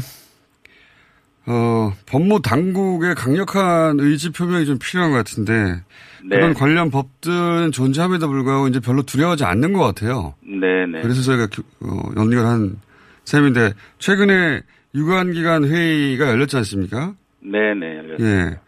[1.47, 5.81] 어, 법무 당국의 강력한 의지 표명이 좀 필요한 것 같은데
[6.23, 6.35] 네.
[6.35, 10.35] 그런 관련 법들은 존재함에도 불구하고 이제 별로 두려워하지 않는 것 같아요.
[10.41, 11.01] 네 네.
[11.01, 12.77] 그래서 저희가 교- 어, 연결한
[13.25, 14.61] 셈인데 최근에
[14.93, 17.15] 유관기관 회의가 열렸지 않습니까?
[17.39, 18.03] 네네.
[18.19, 18.59] 예.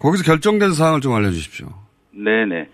[0.00, 1.68] 거기서 결정된 사항을 좀 알려주십시오.
[2.12, 2.68] 네 네.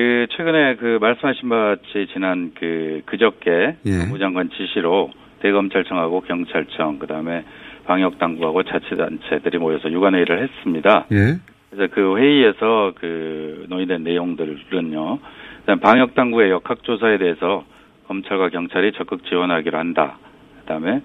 [0.00, 3.98] 그 최근에 그 말씀하신 바와 같이 지난 그 그저께 예.
[3.98, 5.10] 법무장관 지시로
[5.40, 7.44] 대검찰청하고 경찰청 그다음에
[7.84, 11.04] 방역 당국하고 자치단체들이 모여서 유관회의를 했습니다.
[11.12, 11.36] 예.
[11.68, 15.18] 그래서 그 회의에서 그 논의된 내용들은요.
[15.58, 17.64] 일단 방역 당국의 역학 조사에 대해서
[18.08, 20.16] 검찰과 경찰이 적극 지원하기로 한다.
[20.60, 21.02] 그다음에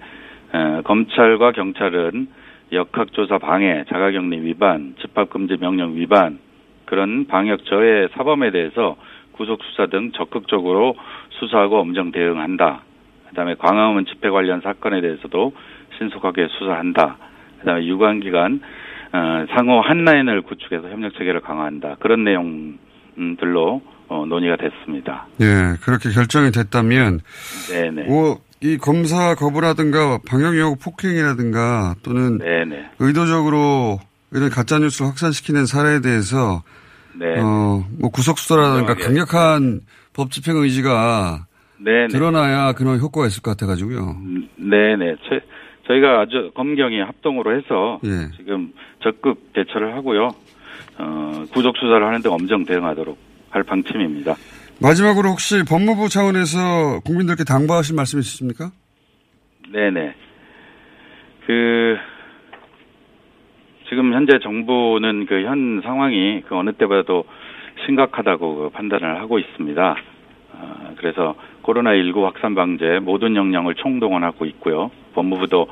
[0.54, 2.28] 에, 검찰과 경찰은
[2.72, 6.38] 역학 조사 방해, 자가격리 위반, 집합 금지 명령 위반
[6.86, 8.96] 그런 방역 저해 사범에 대해서
[9.32, 10.94] 구속 수사 등 적극적으로
[11.30, 12.82] 수사하고 엄정 대응한다.
[13.28, 15.52] 그다음에 광화문 집회 관련 사건에 대해서도
[15.98, 17.16] 신속하게 수사한다.
[17.60, 18.60] 그다음에 유관 기관
[19.12, 21.96] 어, 상호 한 라인을 구축해서 협력 체계를 강화한다.
[22.00, 25.26] 그런 내용들로 어, 논의가 됐습니다.
[25.40, 25.76] 예.
[25.82, 27.20] 그렇게 결정이 됐다면
[27.70, 28.04] 네네.
[28.04, 32.90] 뭐, 이 검사 거부라든가 방역용 폭행이라든가 또는 네네.
[33.00, 33.98] 의도적으로
[34.32, 36.62] 이런 가짜뉴스를 확산시키는 사례에 대해서
[37.18, 37.40] 네.
[37.40, 39.02] 어, 뭐 구속수사라든가 분명하게.
[39.04, 39.80] 강력한
[40.12, 41.46] 법 집행 의지가
[41.78, 42.08] 네네.
[42.08, 44.16] 드러나야 그런 효과가 있을 것 같아가지고요.
[44.56, 45.16] 네네.
[45.28, 45.40] 저,
[45.86, 48.36] 저희가 아주 검경이 합동으로 해서 예.
[48.36, 50.30] 지금 적극 대처를 하고요.
[50.98, 53.18] 어, 구속 수사를 하는데 엄정 대응하도록
[53.50, 54.34] 할 방침입니다.
[54.80, 58.70] 마지막으로 혹시 법무부 차원에서 국민들께 당부하신 말씀 있으십니까?
[59.72, 60.14] 네네.
[61.46, 61.96] 그
[63.88, 67.24] 지금 현재 정부는 그 현 상황이 그 어느 때보다도
[67.84, 69.96] 심각하다고 그 판단을 하고 있습니다.
[70.58, 74.90] 아, 그래서 코로나19 확산 방제 모든 역량을 총동원하고 있고요.
[75.14, 75.68] 법무부도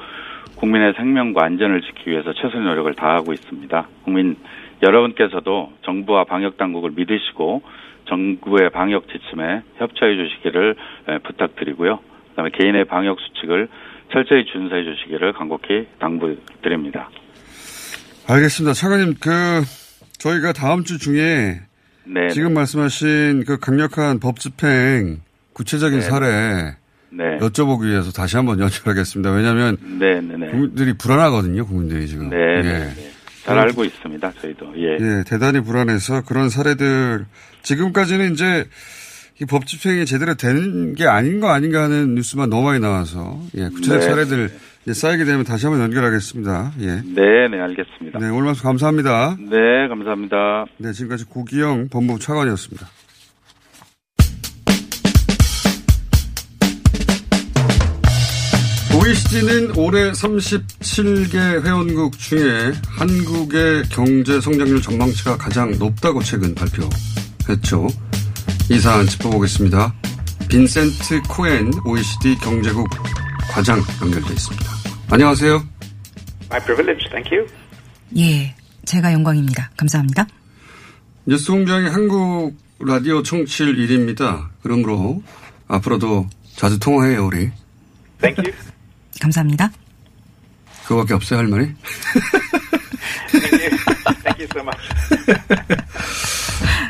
[0.57, 3.89] 국민의 생명과 안전을 지키기 위해서 최선의 노력을 다하고 있습니다.
[4.05, 4.37] 국민
[4.83, 7.63] 여러분께서도 정부와 방역 당국을 믿으시고
[8.07, 10.75] 정부의 방역 지침에 협조해 주시기를
[11.09, 11.99] 에, 부탁드리고요.
[12.31, 13.69] 그다음에 개인의 방역 수칙을
[14.13, 17.09] 철저히 준수해 주시기를 간곡히 당부드립니다.
[18.27, 18.73] 알겠습니다.
[18.73, 19.63] 차관님, 그,
[20.19, 21.61] 저희가 다음 주 중에
[22.05, 22.29] 네.
[22.33, 25.21] 지금 말씀하신 그 강력한 법 집행
[25.53, 26.05] 구체적인 네.
[26.05, 26.77] 사례
[27.11, 27.39] 네.
[27.39, 29.31] 여쭤보기 위해서 다시 한번 연결하겠습니다.
[29.31, 30.51] 왜냐하면 네, 네, 네.
[30.51, 31.67] 국민들이 불안하거든요.
[31.67, 32.31] 국민들이 지금.
[32.31, 32.63] 네, 예.
[32.63, 33.11] 네, 네.
[33.45, 34.33] 잘 알고 있습니다.
[34.41, 34.73] 저희도.
[34.79, 34.97] 예.
[35.01, 37.27] 예, 대단히 불안해서 그런 사례들
[37.63, 38.67] 지금까지는 이제
[39.41, 44.01] 이법 집행이 제대로 되는 게 아닌 거 아닌가 하는 뉴스만 너무 많이 나와서 예, 구체적
[44.01, 44.07] 네.
[44.07, 44.51] 사례들
[44.85, 46.73] 이제 쌓이게 되면 다시 한번 연결하겠습니다.
[46.81, 46.87] 예.
[46.87, 48.19] 네, 네, 알겠습니다.
[48.19, 49.37] 네, 오늘 말씀 감사합니다.
[49.41, 50.67] 네, 감사합니다.
[50.77, 52.87] 네, 지금까지 고기영 법무부 차관이었습니다.
[58.95, 67.87] OECD는 올해 37개 회원국 중에 한국의 경제 성장률 전망치가 가장 높다고 최근 발표했죠.
[68.71, 69.95] 이 사안 짚어보겠습니다.
[70.49, 72.89] 빈센트 코엔 OECD 경제국
[73.55, 74.67] 과장 연결돼 있습니다.
[75.13, 75.65] 안녕하세요.
[76.51, 77.47] My privilege, thank you.
[78.19, 78.53] 예,
[78.85, 79.71] 제가 영광입니다.
[79.77, 80.27] 감사합니다.
[81.25, 84.49] 뉴스 공장의 한국 라디오 청취율 1위입니다.
[84.61, 85.23] 그러므로
[85.69, 86.27] 앞으로도
[86.57, 87.53] 자주 통화해요, 우리.
[88.21, 88.53] Thank you.
[89.23, 89.71] 감사합니다.
[90.89, 91.73] 그거밖에 없어요, 할 말이?
[93.31, 93.79] Thank you.
[94.25, 94.83] Thank you so much.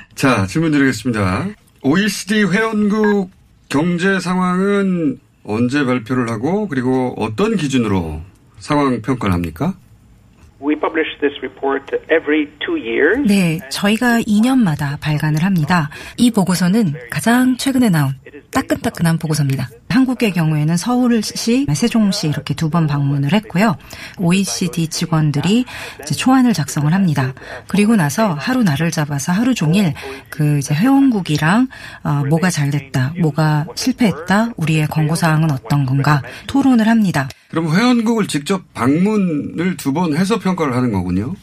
[0.16, 1.46] 자, 질문 드리겠습니다.
[1.82, 3.30] OECD 회원국
[3.68, 8.20] 경제 상황은 언제 발표를 하고 그리고 어떤 기준으로
[8.58, 9.74] 상황 평가를 합니까?
[13.26, 15.90] 네, 저희가 2년마다 발간을 합니다.
[16.16, 18.14] 이 보고서는 가장 최근에 나온
[18.50, 19.68] 따끈따끈한 보고서입니다.
[19.90, 23.76] 한국의 경우에는 서울시, 세종시 이렇게 두 번 방문을 했고요.
[24.18, 25.64] OECD 직원들이
[26.16, 27.32] 초안을 작성을 합니다.
[27.68, 29.92] 그리고 나서 하루 날을 잡아서 하루 종일
[30.30, 31.68] 그 이제 회원국이랑
[32.02, 37.28] 어, 뭐가 잘 됐다, 뭐가 실패했다, 우리의 권고 사항은 어떤 건가 토론을 합니다.
[37.54, 41.34] 그럼 회원국을 직접 방문을 두 번 해서 평가를 하는 거군요.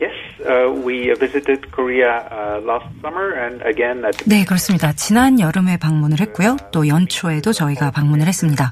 [0.00, 0.14] Yes,
[0.46, 4.92] uh, we visited Korea uh, last summer and again at 네, 그렇습니다.
[4.92, 6.56] 지난 여름에 방문을 했고요.
[6.70, 8.70] 또 연초에도 저희가 방문을 했습니다.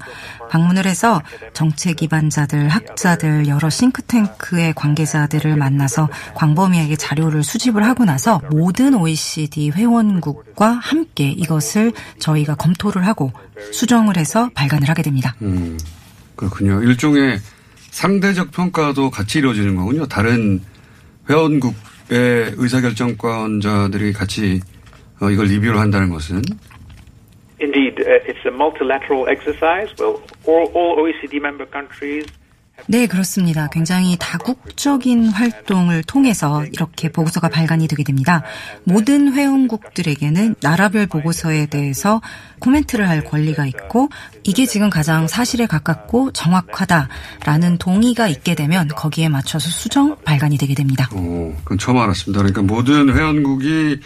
[0.50, 1.20] 방문을 해서
[1.52, 10.68] 정책 기반자들, 학자들, 여러 싱크탱크의 관계자들을 만나서 광범위하게 자료를 수집을 하고 나서 모든 OECD 회원국과
[10.70, 11.90] 함께 이것을
[12.20, 13.32] 저희가 검토를 하고
[13.72, 15.34] 수정을 해서 발간을 하게 됩니다.
[15.42, 15.76] 음,
[16.36, 16.82] 그렇군요.
[16.82, 17.38] 일종의
[17.90, 20.06] 상대적 평가도 같이 이루어지는 거군요.
[20.06, 20.60] 다른
[21.28, 24.60] 회원국의 의사결정권자들이 같이
[25.20, 26.42] 어, 이걸 리뷰를 한다는 것은
[27.60, 29.88] Indeed, uh, it's a multilateral exercise.
[29.98, 32.26] Well, all, all OECD member countries
[32.86, 33.68] 네, 그렇습니다.
[33.68, 38.42] 굉장히 다국적인 활동을 통해서 이렇게 보고서가 발간이 되게 됩니다.
[38.84, 42.20] 모든 회원국들에게는 나라별 보고서에 대해서
[42.58, 44.10] 코멘트를 할 권리가 있고
[44.42, 51.08] 이게 지금 가장 사실에 가깝고 정확하다라는 동의가 있게 되면 거기에 맞춰서 수정 발간이 되게 됩니다.
[51.14, 52.38] 오, 그건 처음 알았습니다.
[52.42, 54.00] 그러니까 모든 회원국이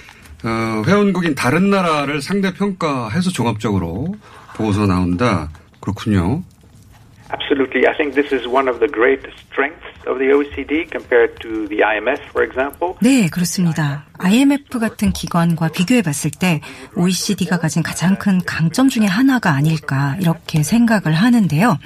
[0.44, 4.14] 어, 회원국인 다른 나라를 상대 평가해서 종합적으로
[4.54, 5.50] 보고서 나온다.
[5.80, 6.44] 그렇군요.
[7.30, 7.86] Absolutely.
[7.86, 9.20] I think this is one of the great
[9.50, 12.96] strengths of the OECD compared to the IMF, for example.
[13.00, 14.06] 네, 그렇습니다.
[14.18, 16.60] IMF 같은 기관과 비교해 봤을 때
[16.96, 21.78] OECD가 가진 가장 큰 강점 중에 하나가 아닐까 이렇게 생각을 하는데요.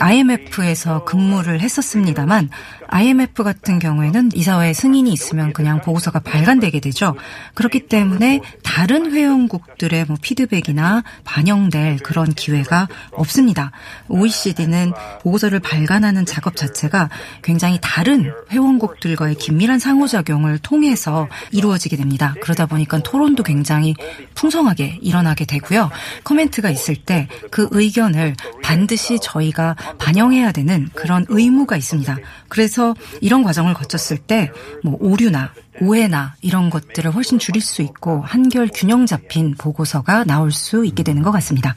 [0.00, 2.48] IMF에서 근무를 했었습니다만
[2.88, 7.14] IMF 같은 경우에는 이사회 승인이 있으면 그냥 보고서가 발간되게 되죠.
[7.54, 13.72] 그렇기 때문에 다른 회원국들의 뭐 피드백이나 반영될 그런 기회가 없습니다.
[14.08, 17.10] OECD는 보고서를 발간하는 작업 자체가
[17.42, 22.34] 굉장히 다른 회원국들과의 긴밀한 상호작용을 통해서 이루어지게 됩니다.
[22.40, 23.94] 그러다 보니까 토론도 굉장히
[24.34, 25.90] 풍성하게 일어나게 되고요.
[26.24, 32.16] 코멘트가 있을 때 그 의견을 반드시 저희가 반영해야 되는 그런 의무가 있습니다.
[32.48, 32.75] 그래서
[33.20, 34.50] 이런 과정을 거쳤을 때
[34.82, 40.84] 뭐 오류나 오해나 이런 것들을 훨씬 줄일 수 있고 한결 균형 잡힌 보고서가 나올 수
[40.84, 41.76] 있게 되는 것 같습니다.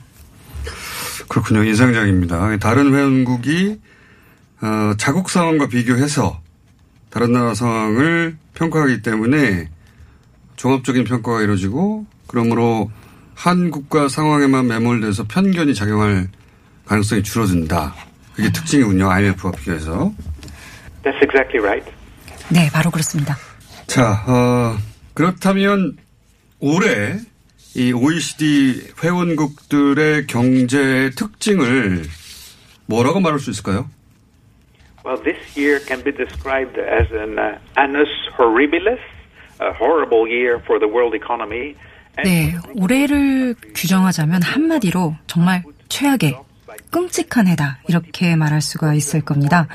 [1.28, 1.64] 그렇군요.
[1.64, 2.58] 인상적입니다.
[2.58, 3.80] 다른 회원국이
[4.62, 6.42] 어, 자국 상황과 비교해서
[7.10, 9.70] 다른 나라 상황을 평가하기 때문에
[10.56, 12.92] 종합적인 평가가 이루어지고 그러므로
[13.36, 16.30] 한국과 상황에만 매몰돼서 편견이 작용할
[16.86, 17.96] 가능성이 줄어든다.
[18.34, 19.10] 그게 특징이군요.
[19.10, 20.14] IMF와 비교해서.
[21.04, 21.86] That's exactly right.
[22.50, 23.36] 네, 바로 그렇습니다.
[23.88, 24.78] 자, 어,
[25.14, 25.98] 그렇다면
[26.60, 27.20] 올해
[27.76, 32.04] 이 OECD 회원국들의 경제의 특징을
[32.88, 33.90] 뭐라고 말할 수 있을까요?
[35.06, 39.00] Well, this year can be described as an uh, annus horribilis,
[39.62, 41.76] a horrible year for the world economy.
[42.24, 46.36] 네, 올해를 규정하자면 한마디로 정말 최악의
[46.92, 49.68] 끔찍한 해다 이렇게 말할 수가 있을 겁니다.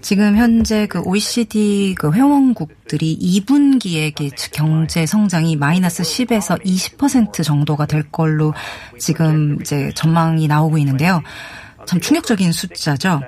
[0.00, 4.14] 지금 현재 그 OECD 그 회원국들이 2분기의
[4.52, 8.54] 경제 성장이 마이너스 10에서 20% 정도가 될 걸로
[8.98, 11.22] 지금 이제 전망이 나오고 있는데요.
[11.86, 13.22] 참 충격적인 숫자죠.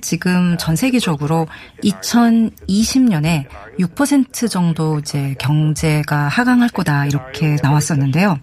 [0.00, 1.46] 지금 전 세계적으로
[1.82, 3.46] 2020년에
[3.78, 8.38] 6% 정도 이제 경제가 하강할 거다 이렇게 나왔었는데요.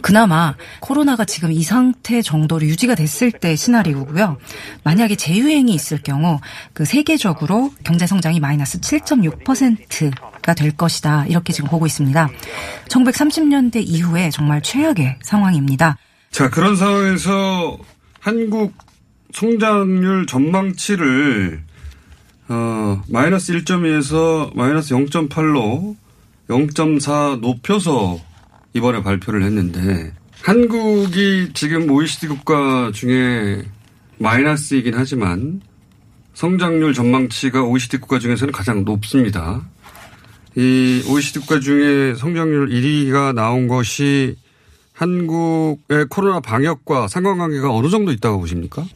[0.00, 4.38] 그나마 코로나가 지금 이 상태 정도로 유지가 됐을 때 시나리오고요.
[4.84, 6.40] 만약에 재유행이 있을 경우
[6.72, 12.28] 그 세계적으로 경제 성장이 마이너스 7.6%가 될 것이다 이렇게 지금 보고 있습니다.
[12.88, 15.96] 1930년대 이후에 정말 최악의 상황입니다.
[16.30, 17.78] 자, 그런 상황에서
[18.20, 18.74] 한국
[19.36, 21.62] 성장률 전망치를
[22.48, 25.94] 어, 마이너스 1.2에서 마이너스 0.8로
[26.48, 28.18] 0.4 높여서
[28.72, 33.62] 이번에 발표를 했는데 한국이 지금 OECD 국가 중에
[34.16, 35.60] 마이너스이긴 하지만
[36.32, 39.68] 성장률 전망치가 OECD 국가 중에서는 가장 높습니다.
[40.56, 44.36] 이 OECD 국가 중에 성장률 1위가 나온 것이
[44.94, 48.86] 한국의 코로나 방역과 상관관계가 어느 정도 있다고 보십니까?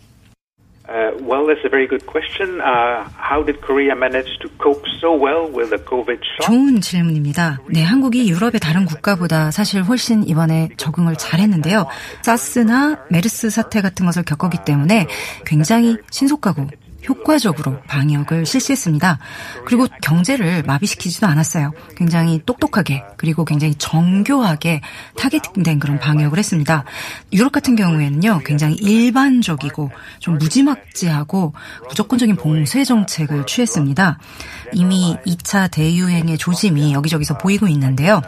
[1.21, 2.61] Uh, well, that's a very good question.
[2.61, 6.47] Uh, how did Korea manage to cope so well with the COVID shock?
[6.47, 7.61] 좋은 질문입니다.
[7.69, 11.87] 네, 한국이 유럽의 다른 국가보다 사실 훨씬 이번에 적응을 잘했는데요.
[12.23, 15.07] 사스나 메르스 사태 같은 것을 겪었기 때문에
[15.45, 16.69] 굉장히 신속하고
[17.09, 19.19] 효과적으로 방역을 실시했습니다.
[19.65, 21.73] 그리고 경제를 마비시키지도 않았어요.
[21.97, 24.81] 굉장히 똑똑하게 그리고 굉장히 정교하게
[25.17, 26.85] 타겟팅된 그런 방역을 했습니다.
[27.33, 29.91] 유럽 같은 경우에는요, 굉장히 일반적이고
[30.21, 31.53] 좀 무지막지하고
[31.89, 34.19] 무조건적인 봉쇄 정책을 취했습니다.
[34.73, 38.21] 이미 2차 대유행의 조짐이 여기저기서 보이고 있는데요.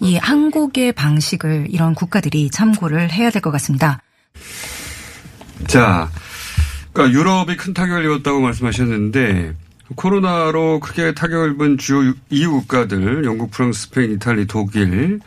[0.00, 4.00] 이 한국의 방식을 이런 국가들이 참고를 해야 될 것 같습니다.
[5.68, 6.10] 자,
[6.96, 9.54] 그러니까 유럽이 큰 타격을 입었다고 말씀하셨는데
[9.96, 15.20] 코로나로 크게 타격을 입은 주요 EU 국가들 영국, 프랑스, 스페인, 이탈리, 독일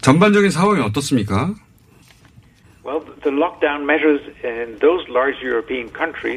[0.00, 1.54] 전반적인 상황이 어떻습니까?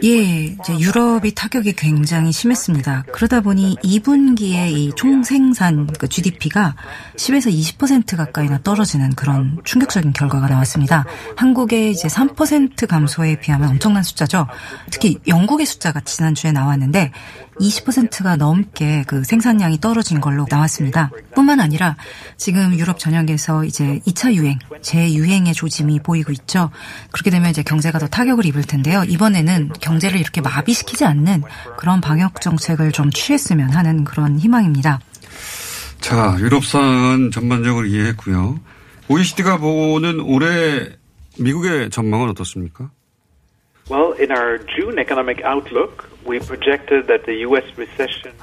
[0.03, 3.05] 예, 이제 유럽이 타격이 굉장히 심했습니다.
[3.11, 6.75] 그러다 보니 2분기에 이 총생산 그 GDP가
[7.15, 11.05] 10에서 20% 가까이나 떨어지는 그런 충격적인 결과가 나왔습니다.
[11.35, 14.45] 한국의 이제 3% 감소에 비하면 엄청난 숫자죠.
[14.91, 17.11] 특히 영국의 숫자가 지난주에 나왔는데
[17.59, 21.11] 20%가 넘게 그 생산량이 떨어진 걸로 나왔습니다.
[21.33, 21.95] 뿐만 아니라
[22.37, 26.69] 지금 유럽 전역에서 이제 2차 유행, 재유행의 조짐이 보이고 있죠.
[27.11, 29.03] 그렇게 되면 이제 경제가 더 타격을 입을 텐데요.
[29.03, 31.43] 이번에는 경제를 이렇게 마비시키지 않는
[31.77, 34.99] 그런 방역 정책을 좀 취했으면 하는 그런 희망입니다.
[35.99, 38.59] 자, 유럽 상황은 전반적으로 이해했고요.
[39.07, 40.89] OECD가 보는 올해
[41.39, 42.89] 미국의 전망은 어떻습니까?
[43.89, 46.07] Well, in our June economic outlook,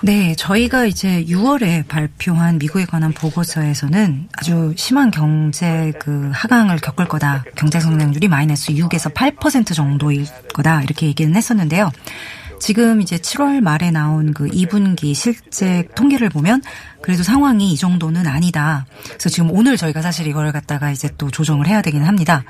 [0.02, 7.44] 네, 저희가 이제 6월에 발표한 미국에 관한 보고서에서는 아주 심한 경제 그 하강을 겪을 거다.
[7.56, 10.82] 경제 성장률이 마이너스 6에서 8% 정도일 거다.
[10.82, 11.90] 이렇게 얘기는 했었는데요.
[12.60, 16.62] 지금 이제 7월 말에 나온 그 2분기 실제 통계를 보면
[17.02, 18.86] 그래도 상황이 이 정도는 아니다.
[19.04, 22.44] 그래서 지금 오늘 저희가 사실 이걸 갖다가 이제 또 조정을 해야 되긴 합니다.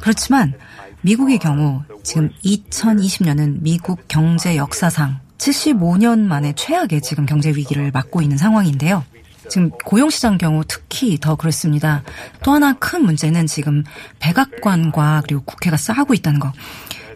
[0.00, 0.54] 그렇지만
[1.02, 8.38] 미국의 경우 지금 2020년은 미국 경제 역사상 75년 만에 최악의 지금 경제 위기를 맞고 있는
[8.38, 9.04] 상황인데요.
[9.50, 12.02] 지금 고용시장 경우 특히 더 그렇습니다.
[12.42, 13.84] 또 하나 큰 문제는 지금
[14.20, 16.50] 백악관과 그리고 국회가 싸우고 있다는 거.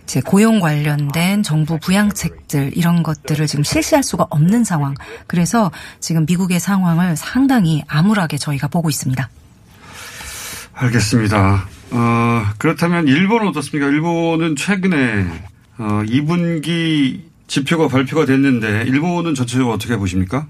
[0.03, 4.93] 이제 고용 관련된 정부 부양책들 이런 것들을 지금 실시할 수가 없는 상황.
[5.27, 5.71] 그래서
[6.01, 9.27] 지금 미국의 상황을 상당히 암울하게 저희가 보고 있습니다.
[10.75, 11.82] 알겠습니다.
[11.93, 13.91] 어, 그렇다면 일본은 어떻습니까?
[13.91, 15.27] 일본은 최근에
[15.79, 20.47] 어, 2분기 지표가 발표가 됐는데 일본은 전체적으로 어떻게 보십니까?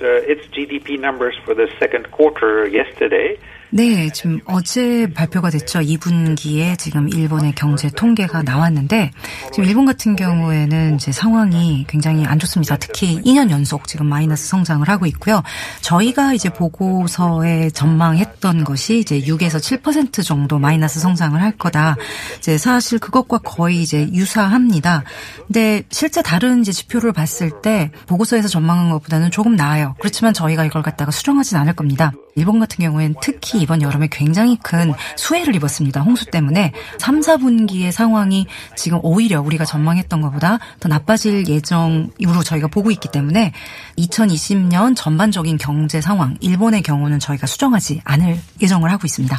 [0.00, 3.36] Its GDP numbers for the second quarter yesterday.
[3.72, 5.78] 네, 지금 어제 발표가 됐죠.
[5.78, 9.12] 2분기에 지금 일본의 경제 통계가 나왔는데
[9.52, 12.76] 지금 일본 같은 경우에는 이제 상황이 굉장히 안 좋습니다.
[12.78, 15.44] 특히 2년 연속 지금 마이너스 성장을 하고 있고요.
[15.82, 21.94] 저희가 이제 보고서에 전망했던 것이 이제 6에서 7% 정도 마이너스 성장을 할 거다.
[22.38, 25.04] 이제 사실 그것과 거의 이제 유사합니다.
[25.46, 29.94] 근데 실제 다른 이제 지표를 봤을 때 보고서에서 전망한 것보다는 조금 나아요.
[30.00, 32.12] 그렇지만 저희가 이걸 갖다가 수정하진 않을 겁니다.
[32.36, 36.00] 일본 같은 경우에는 특히 이번 여름에 굉장히 큰 수해를 입었습니다.
[36.00, 42.90] 홍수 때문에 3, 4분기의 상황이 지금 오히려 우리가 전망했던 것보다 더 나빠질 예정으로 저희가 보고
[42.90, 43.52] 있기 때문에
[43.98, 49.38] 2020년 전반적인 경제 상황, 일본의 경우는 저희가 수정하지 않을 예정을 하고 있습니다.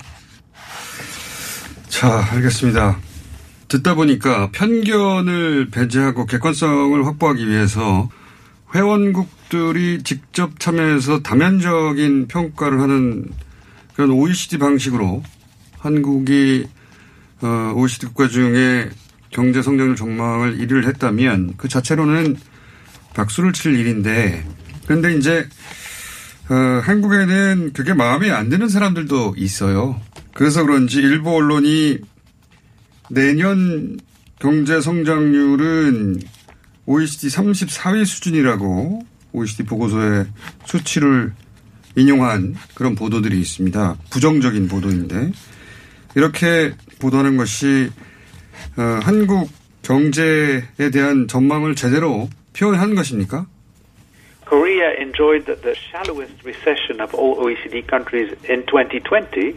[1.90, 2.98] 자, 알겠습니다.
[3.68, 8.10] 듣다 보니까 편견을 배제하고 객관성을 확보하기 위해서
[8.76, 13.30] 회원국 들이 직접 참여해서 다면적인 평가를 하는
[13.94, 15.22] 그런 OECD 방식으로
[15.78, 16.68] 한국이
[17.42, 18.90] 어, OECD 국가 중에
[19.30, 22.38] 경제 성장률 전망을 1위를 했다면 그 자체로는
[23.14, 24.48] 박수를 칠 일인데
[24.86, 25.46] 그런데 이제
[26.50, 30.00] 어, 한국에는 그게 마음에 안 드는 사람들도 있어요.
[30.34, 32.00] 그래서 그런지 일부 언론이
[33.10, 34.00] 내년
[34.40, 36.22] 경제 성장률은
[36.86, 40.26] OECD 34위 수준이라고 OECD 보고서의
[40.66, 41.34] 수치를
[41.96, 43.98] 인용한 그런 보도들이 있습니다.
[44.12, 45.32] 부정적인 보도인데
[46.16, 47.90] 이렇게 보도하는 것이
[48.78, 49.50] 어, 한국
[49.82, 53.46] 경제에 대한 전망을 제대로 표현한 것입니까?
[54.48, 59.56] Korea enjoyed the, the shallowest recession of all OECD countries in 2020.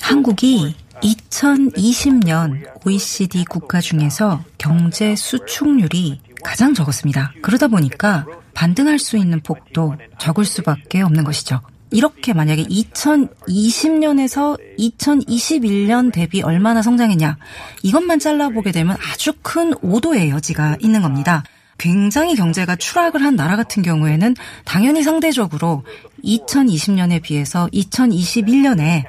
[0.00, 7.32] 한국이 2020년 OECD 국가 중에서 경제 수축률이 가장 적었습니다.
[7.40, 11.60] 그러다 보니까 반등할 수 있는 폭도 적을 수밖에 없는 것이죠.
[11.90, 17.36] 이렇게 만약에 2020년에서 2021년 대비 얼마나 성장했냐
[17.82, 21.44] 이것만 잘라보게 되면 아주 큰 오도의 여지가 있는 겁니다.
[21.78, 24.34] 굉장히 경제가 추락을 한 나라 같은 경우에는
[24.64, 25.84] 당연히 상대적으로
[26.24, 29.04] 2020년에 비해서 2021년에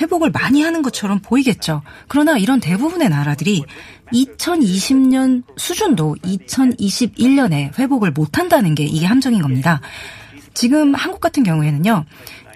[0.00, 1.82] 회복을 많이 하는 것처럼 보이겠죠.
[2.08, 3.64] 그러나 이런 대부분의 나라들이
[4.12, 9.80] 2020년 수준도 2021년에 회복을 못한다는 게 이게 함정인 겁니다.
[10.54, 12.04] 지금 한국 같은 경우에는요,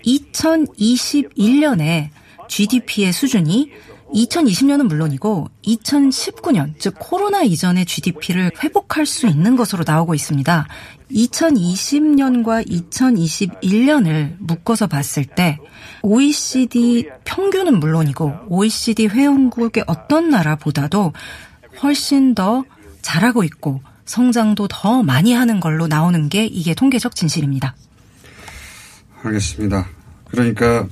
[0.04, 2.10] 2021년에
[2.48, 3.70] GDP의 수준이
[4.14, 10.66] 2020년은 물론이고 2019년, 즉 코로나 이전의 GDP를 회복할 수 있는 것으로 나오고 있습니다.
[11.10, 15.58] 2020년과 2021년을 묶어서 봤을 때
[16.02, 21.12] OECD 평균은 물론이고 OECD 회원국의 어떤 나라보다도
[21.82, 22.64] 훨씬 더
[23.02, 27.74] 잘하고 있고 성장도 더 많이 하는 걸로 나오는 게 이게 통계적 진실입니다.
[29.22, 29.88] 알겠습니다.
[30.30, 30.86] 그러니까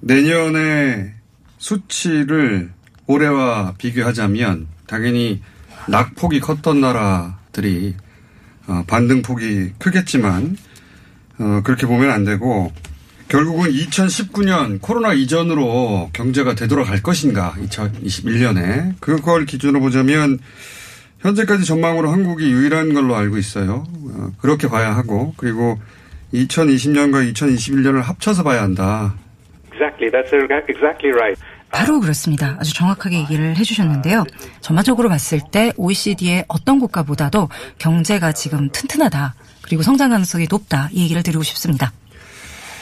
[0.00, 1.14] 내년에
[1.58, 2.72] 수치를
[3.06, 5.42] 올해와 비교하자면 당연히
[5.88, 7.96] 낙폭이 컸던 나라들이
[8.66, 10.56] 어, 반등폭이 크겠지만
[11.38, 12.72] 어, 그렇게 보면 안 되고
[13.28, 20.38] 결국은 2019년 코로나 이전으로 경제가 되돌아갈 것인가 2021년에 그걸 기준으로 보자면
[21.20, 23.86] 현재까지 전망으로 한국이 유일한 걸로 알고 있어요.
[23.90, 25.78] 어, 그렇게 봐야 하고 그리고
[26.32, 29.14] 2020년과 2021년을 합쳐서 봐야 한다.
[29.72, 30.32] Exactly, that's
[30.68, 31.40] exactly right.
[31.70, 32.56] 바로 그렇습니다.
[32.58, 34.24] 아주 정확하게 얘기를 해주셨는데요.
[34.62, 39.34] 전반적으로 봤을 때 OECD의 어떤 국가보다도 경제가 지금 튼튼하다.
[39.62, 40.88] 그리고 성장 가능성이 높다.
[40.92, 41.92] 이 얘기를 드리고 싶습니다.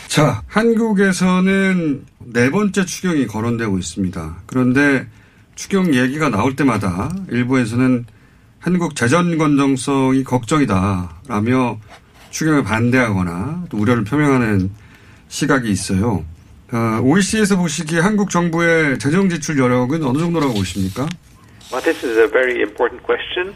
[0.08, 4.36] 자, 한국에서는 네 번째 추경이 거론되고 있습니다.
[4.46, 5.06] 그런데
[5.54, 8.06] 추경 얘기가 나올 때마다 일부에서는
[8.58, 11.78] 한국 재정 건정성이 걱정이다라며
[12.30, 14.70] 추경에 반대하거나 또 우려를 표명하는
[15.28, 16.24] 시각이 있어요.
[16.72, 21.06] 어, OEC에서 보시기에 한국 정부의 재정 지출 여력은 어느 정도라고 보십니까?
[21.72, 23.54] Well, this is a very important question.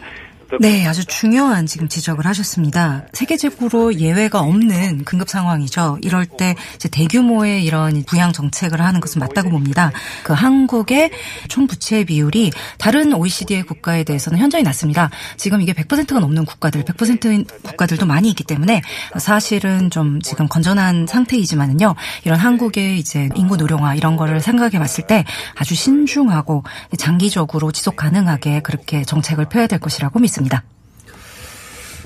[0.58, 3.04] 네, 아주 중요한 지금 지적을 하셨습니다.
[3.12, 5.98] 세계적으로 예외가 없는 긴급 상황이죠.
[6.02, 9.92] 이럴 때 이제 대규모의 이런 부양 정책을 하는 것은 맞다고 봅니다.
[10.24, 11.12] 그 한국의
[11.48, 15.10] 총 부채 비율이 다른 OECD의 국가에 대해서는 현저히 낮습니다.
[15.36, 18.82] 지금 이게 100%가 넘는 국가들, 100%인 국가들도 많이 있기 때문에
[19.18, 21.94] 사실은 좀 지금 건전한 상태이지만은요.
[22.24, 25.24] 이런 한국의 이제 인구 노령화 이런 거를 생각해 봤을 때
[25.54, 26.64] 아주 신중하고
[26.98, 30.39] 장기적으로 지속 가능하게 그렇게 정책을 펴야 될 것이라고 믿습니다.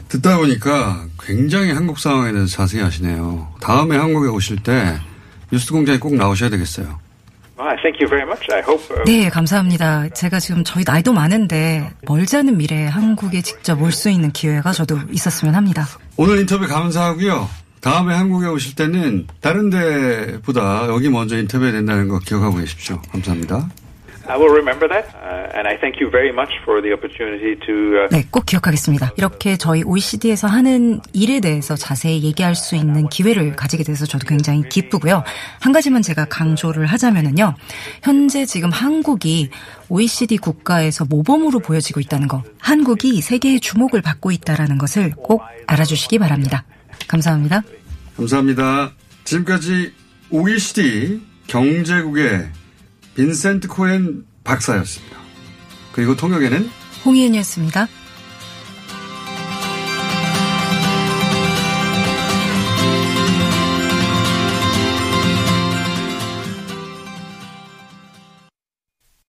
[0.08, 3.48] 듣다 보니까 굉장히 한국 상황에 대해서 자세히 하시네요.
[3.60, 4.98] 다음에 한국에 오실 때
[5.50, 7.00] 뉴스 공장에 꼭 나오셔야 되겠어요.
[7.56, 8.46] Well, thank you very much.
[8.52, 8.84] I hope.
[8.96, 10.08] uh, 네, 감사합니다.
[10.10, 14.98] 제가 지금 저희 나이도 많은데 멀지 않은 미래에 한국에 직접 올 수 있는 기회가 저도
[15.12, 15.86] 있었으면 합니다.
[16.16, 17.48] 오늘 인터뷰 감사하고요.
[17.80, 23.00] 다음에 한국에 오실 때는 다른 데보다 여기 먼저 인터뷰해야 된다는 거 기억하고 계십시오.
[23.12, 23.68] 감사합니다.
[24.26, 27.74] I will remember that, uh, and I thank you very much for the opportunity to.
[28.04, 29.12] Uh, 네, 꼭 기억하겠습니다.
[29.18, 34.62] 이렇게 저희 OECD에서 하는 일에 대해서 자세히 얘기할 수 있는 기회를 가지게 돼서 저도 굉장히
[34.66, 35.24] 기쁘고요.
[35.60, 37.54] 한 가지만 제가 강조를 하자면은요.
[38.02, 39.50] 현재 지금 한국이
[39.90, 46.64] OECD 국가에서 모범으로 보여지고 있다는 거, 한국이 세계의 주목을 받고 있다라는 것을 꼭 알아주시기 바랍니다.
[47.08, 47.62] 감사합니다.
[48.16, 48.92] 감사합니다.
[49.24, 49.92] 지금까지
[50.30, 52.48] OECD 경제국의
[53.14, 55.16] 빈센트 코엔 박사였습니다.
[55.92, 56.70] 그리고 통역에는
[57.04, 57.88] 홍희연이었습니다.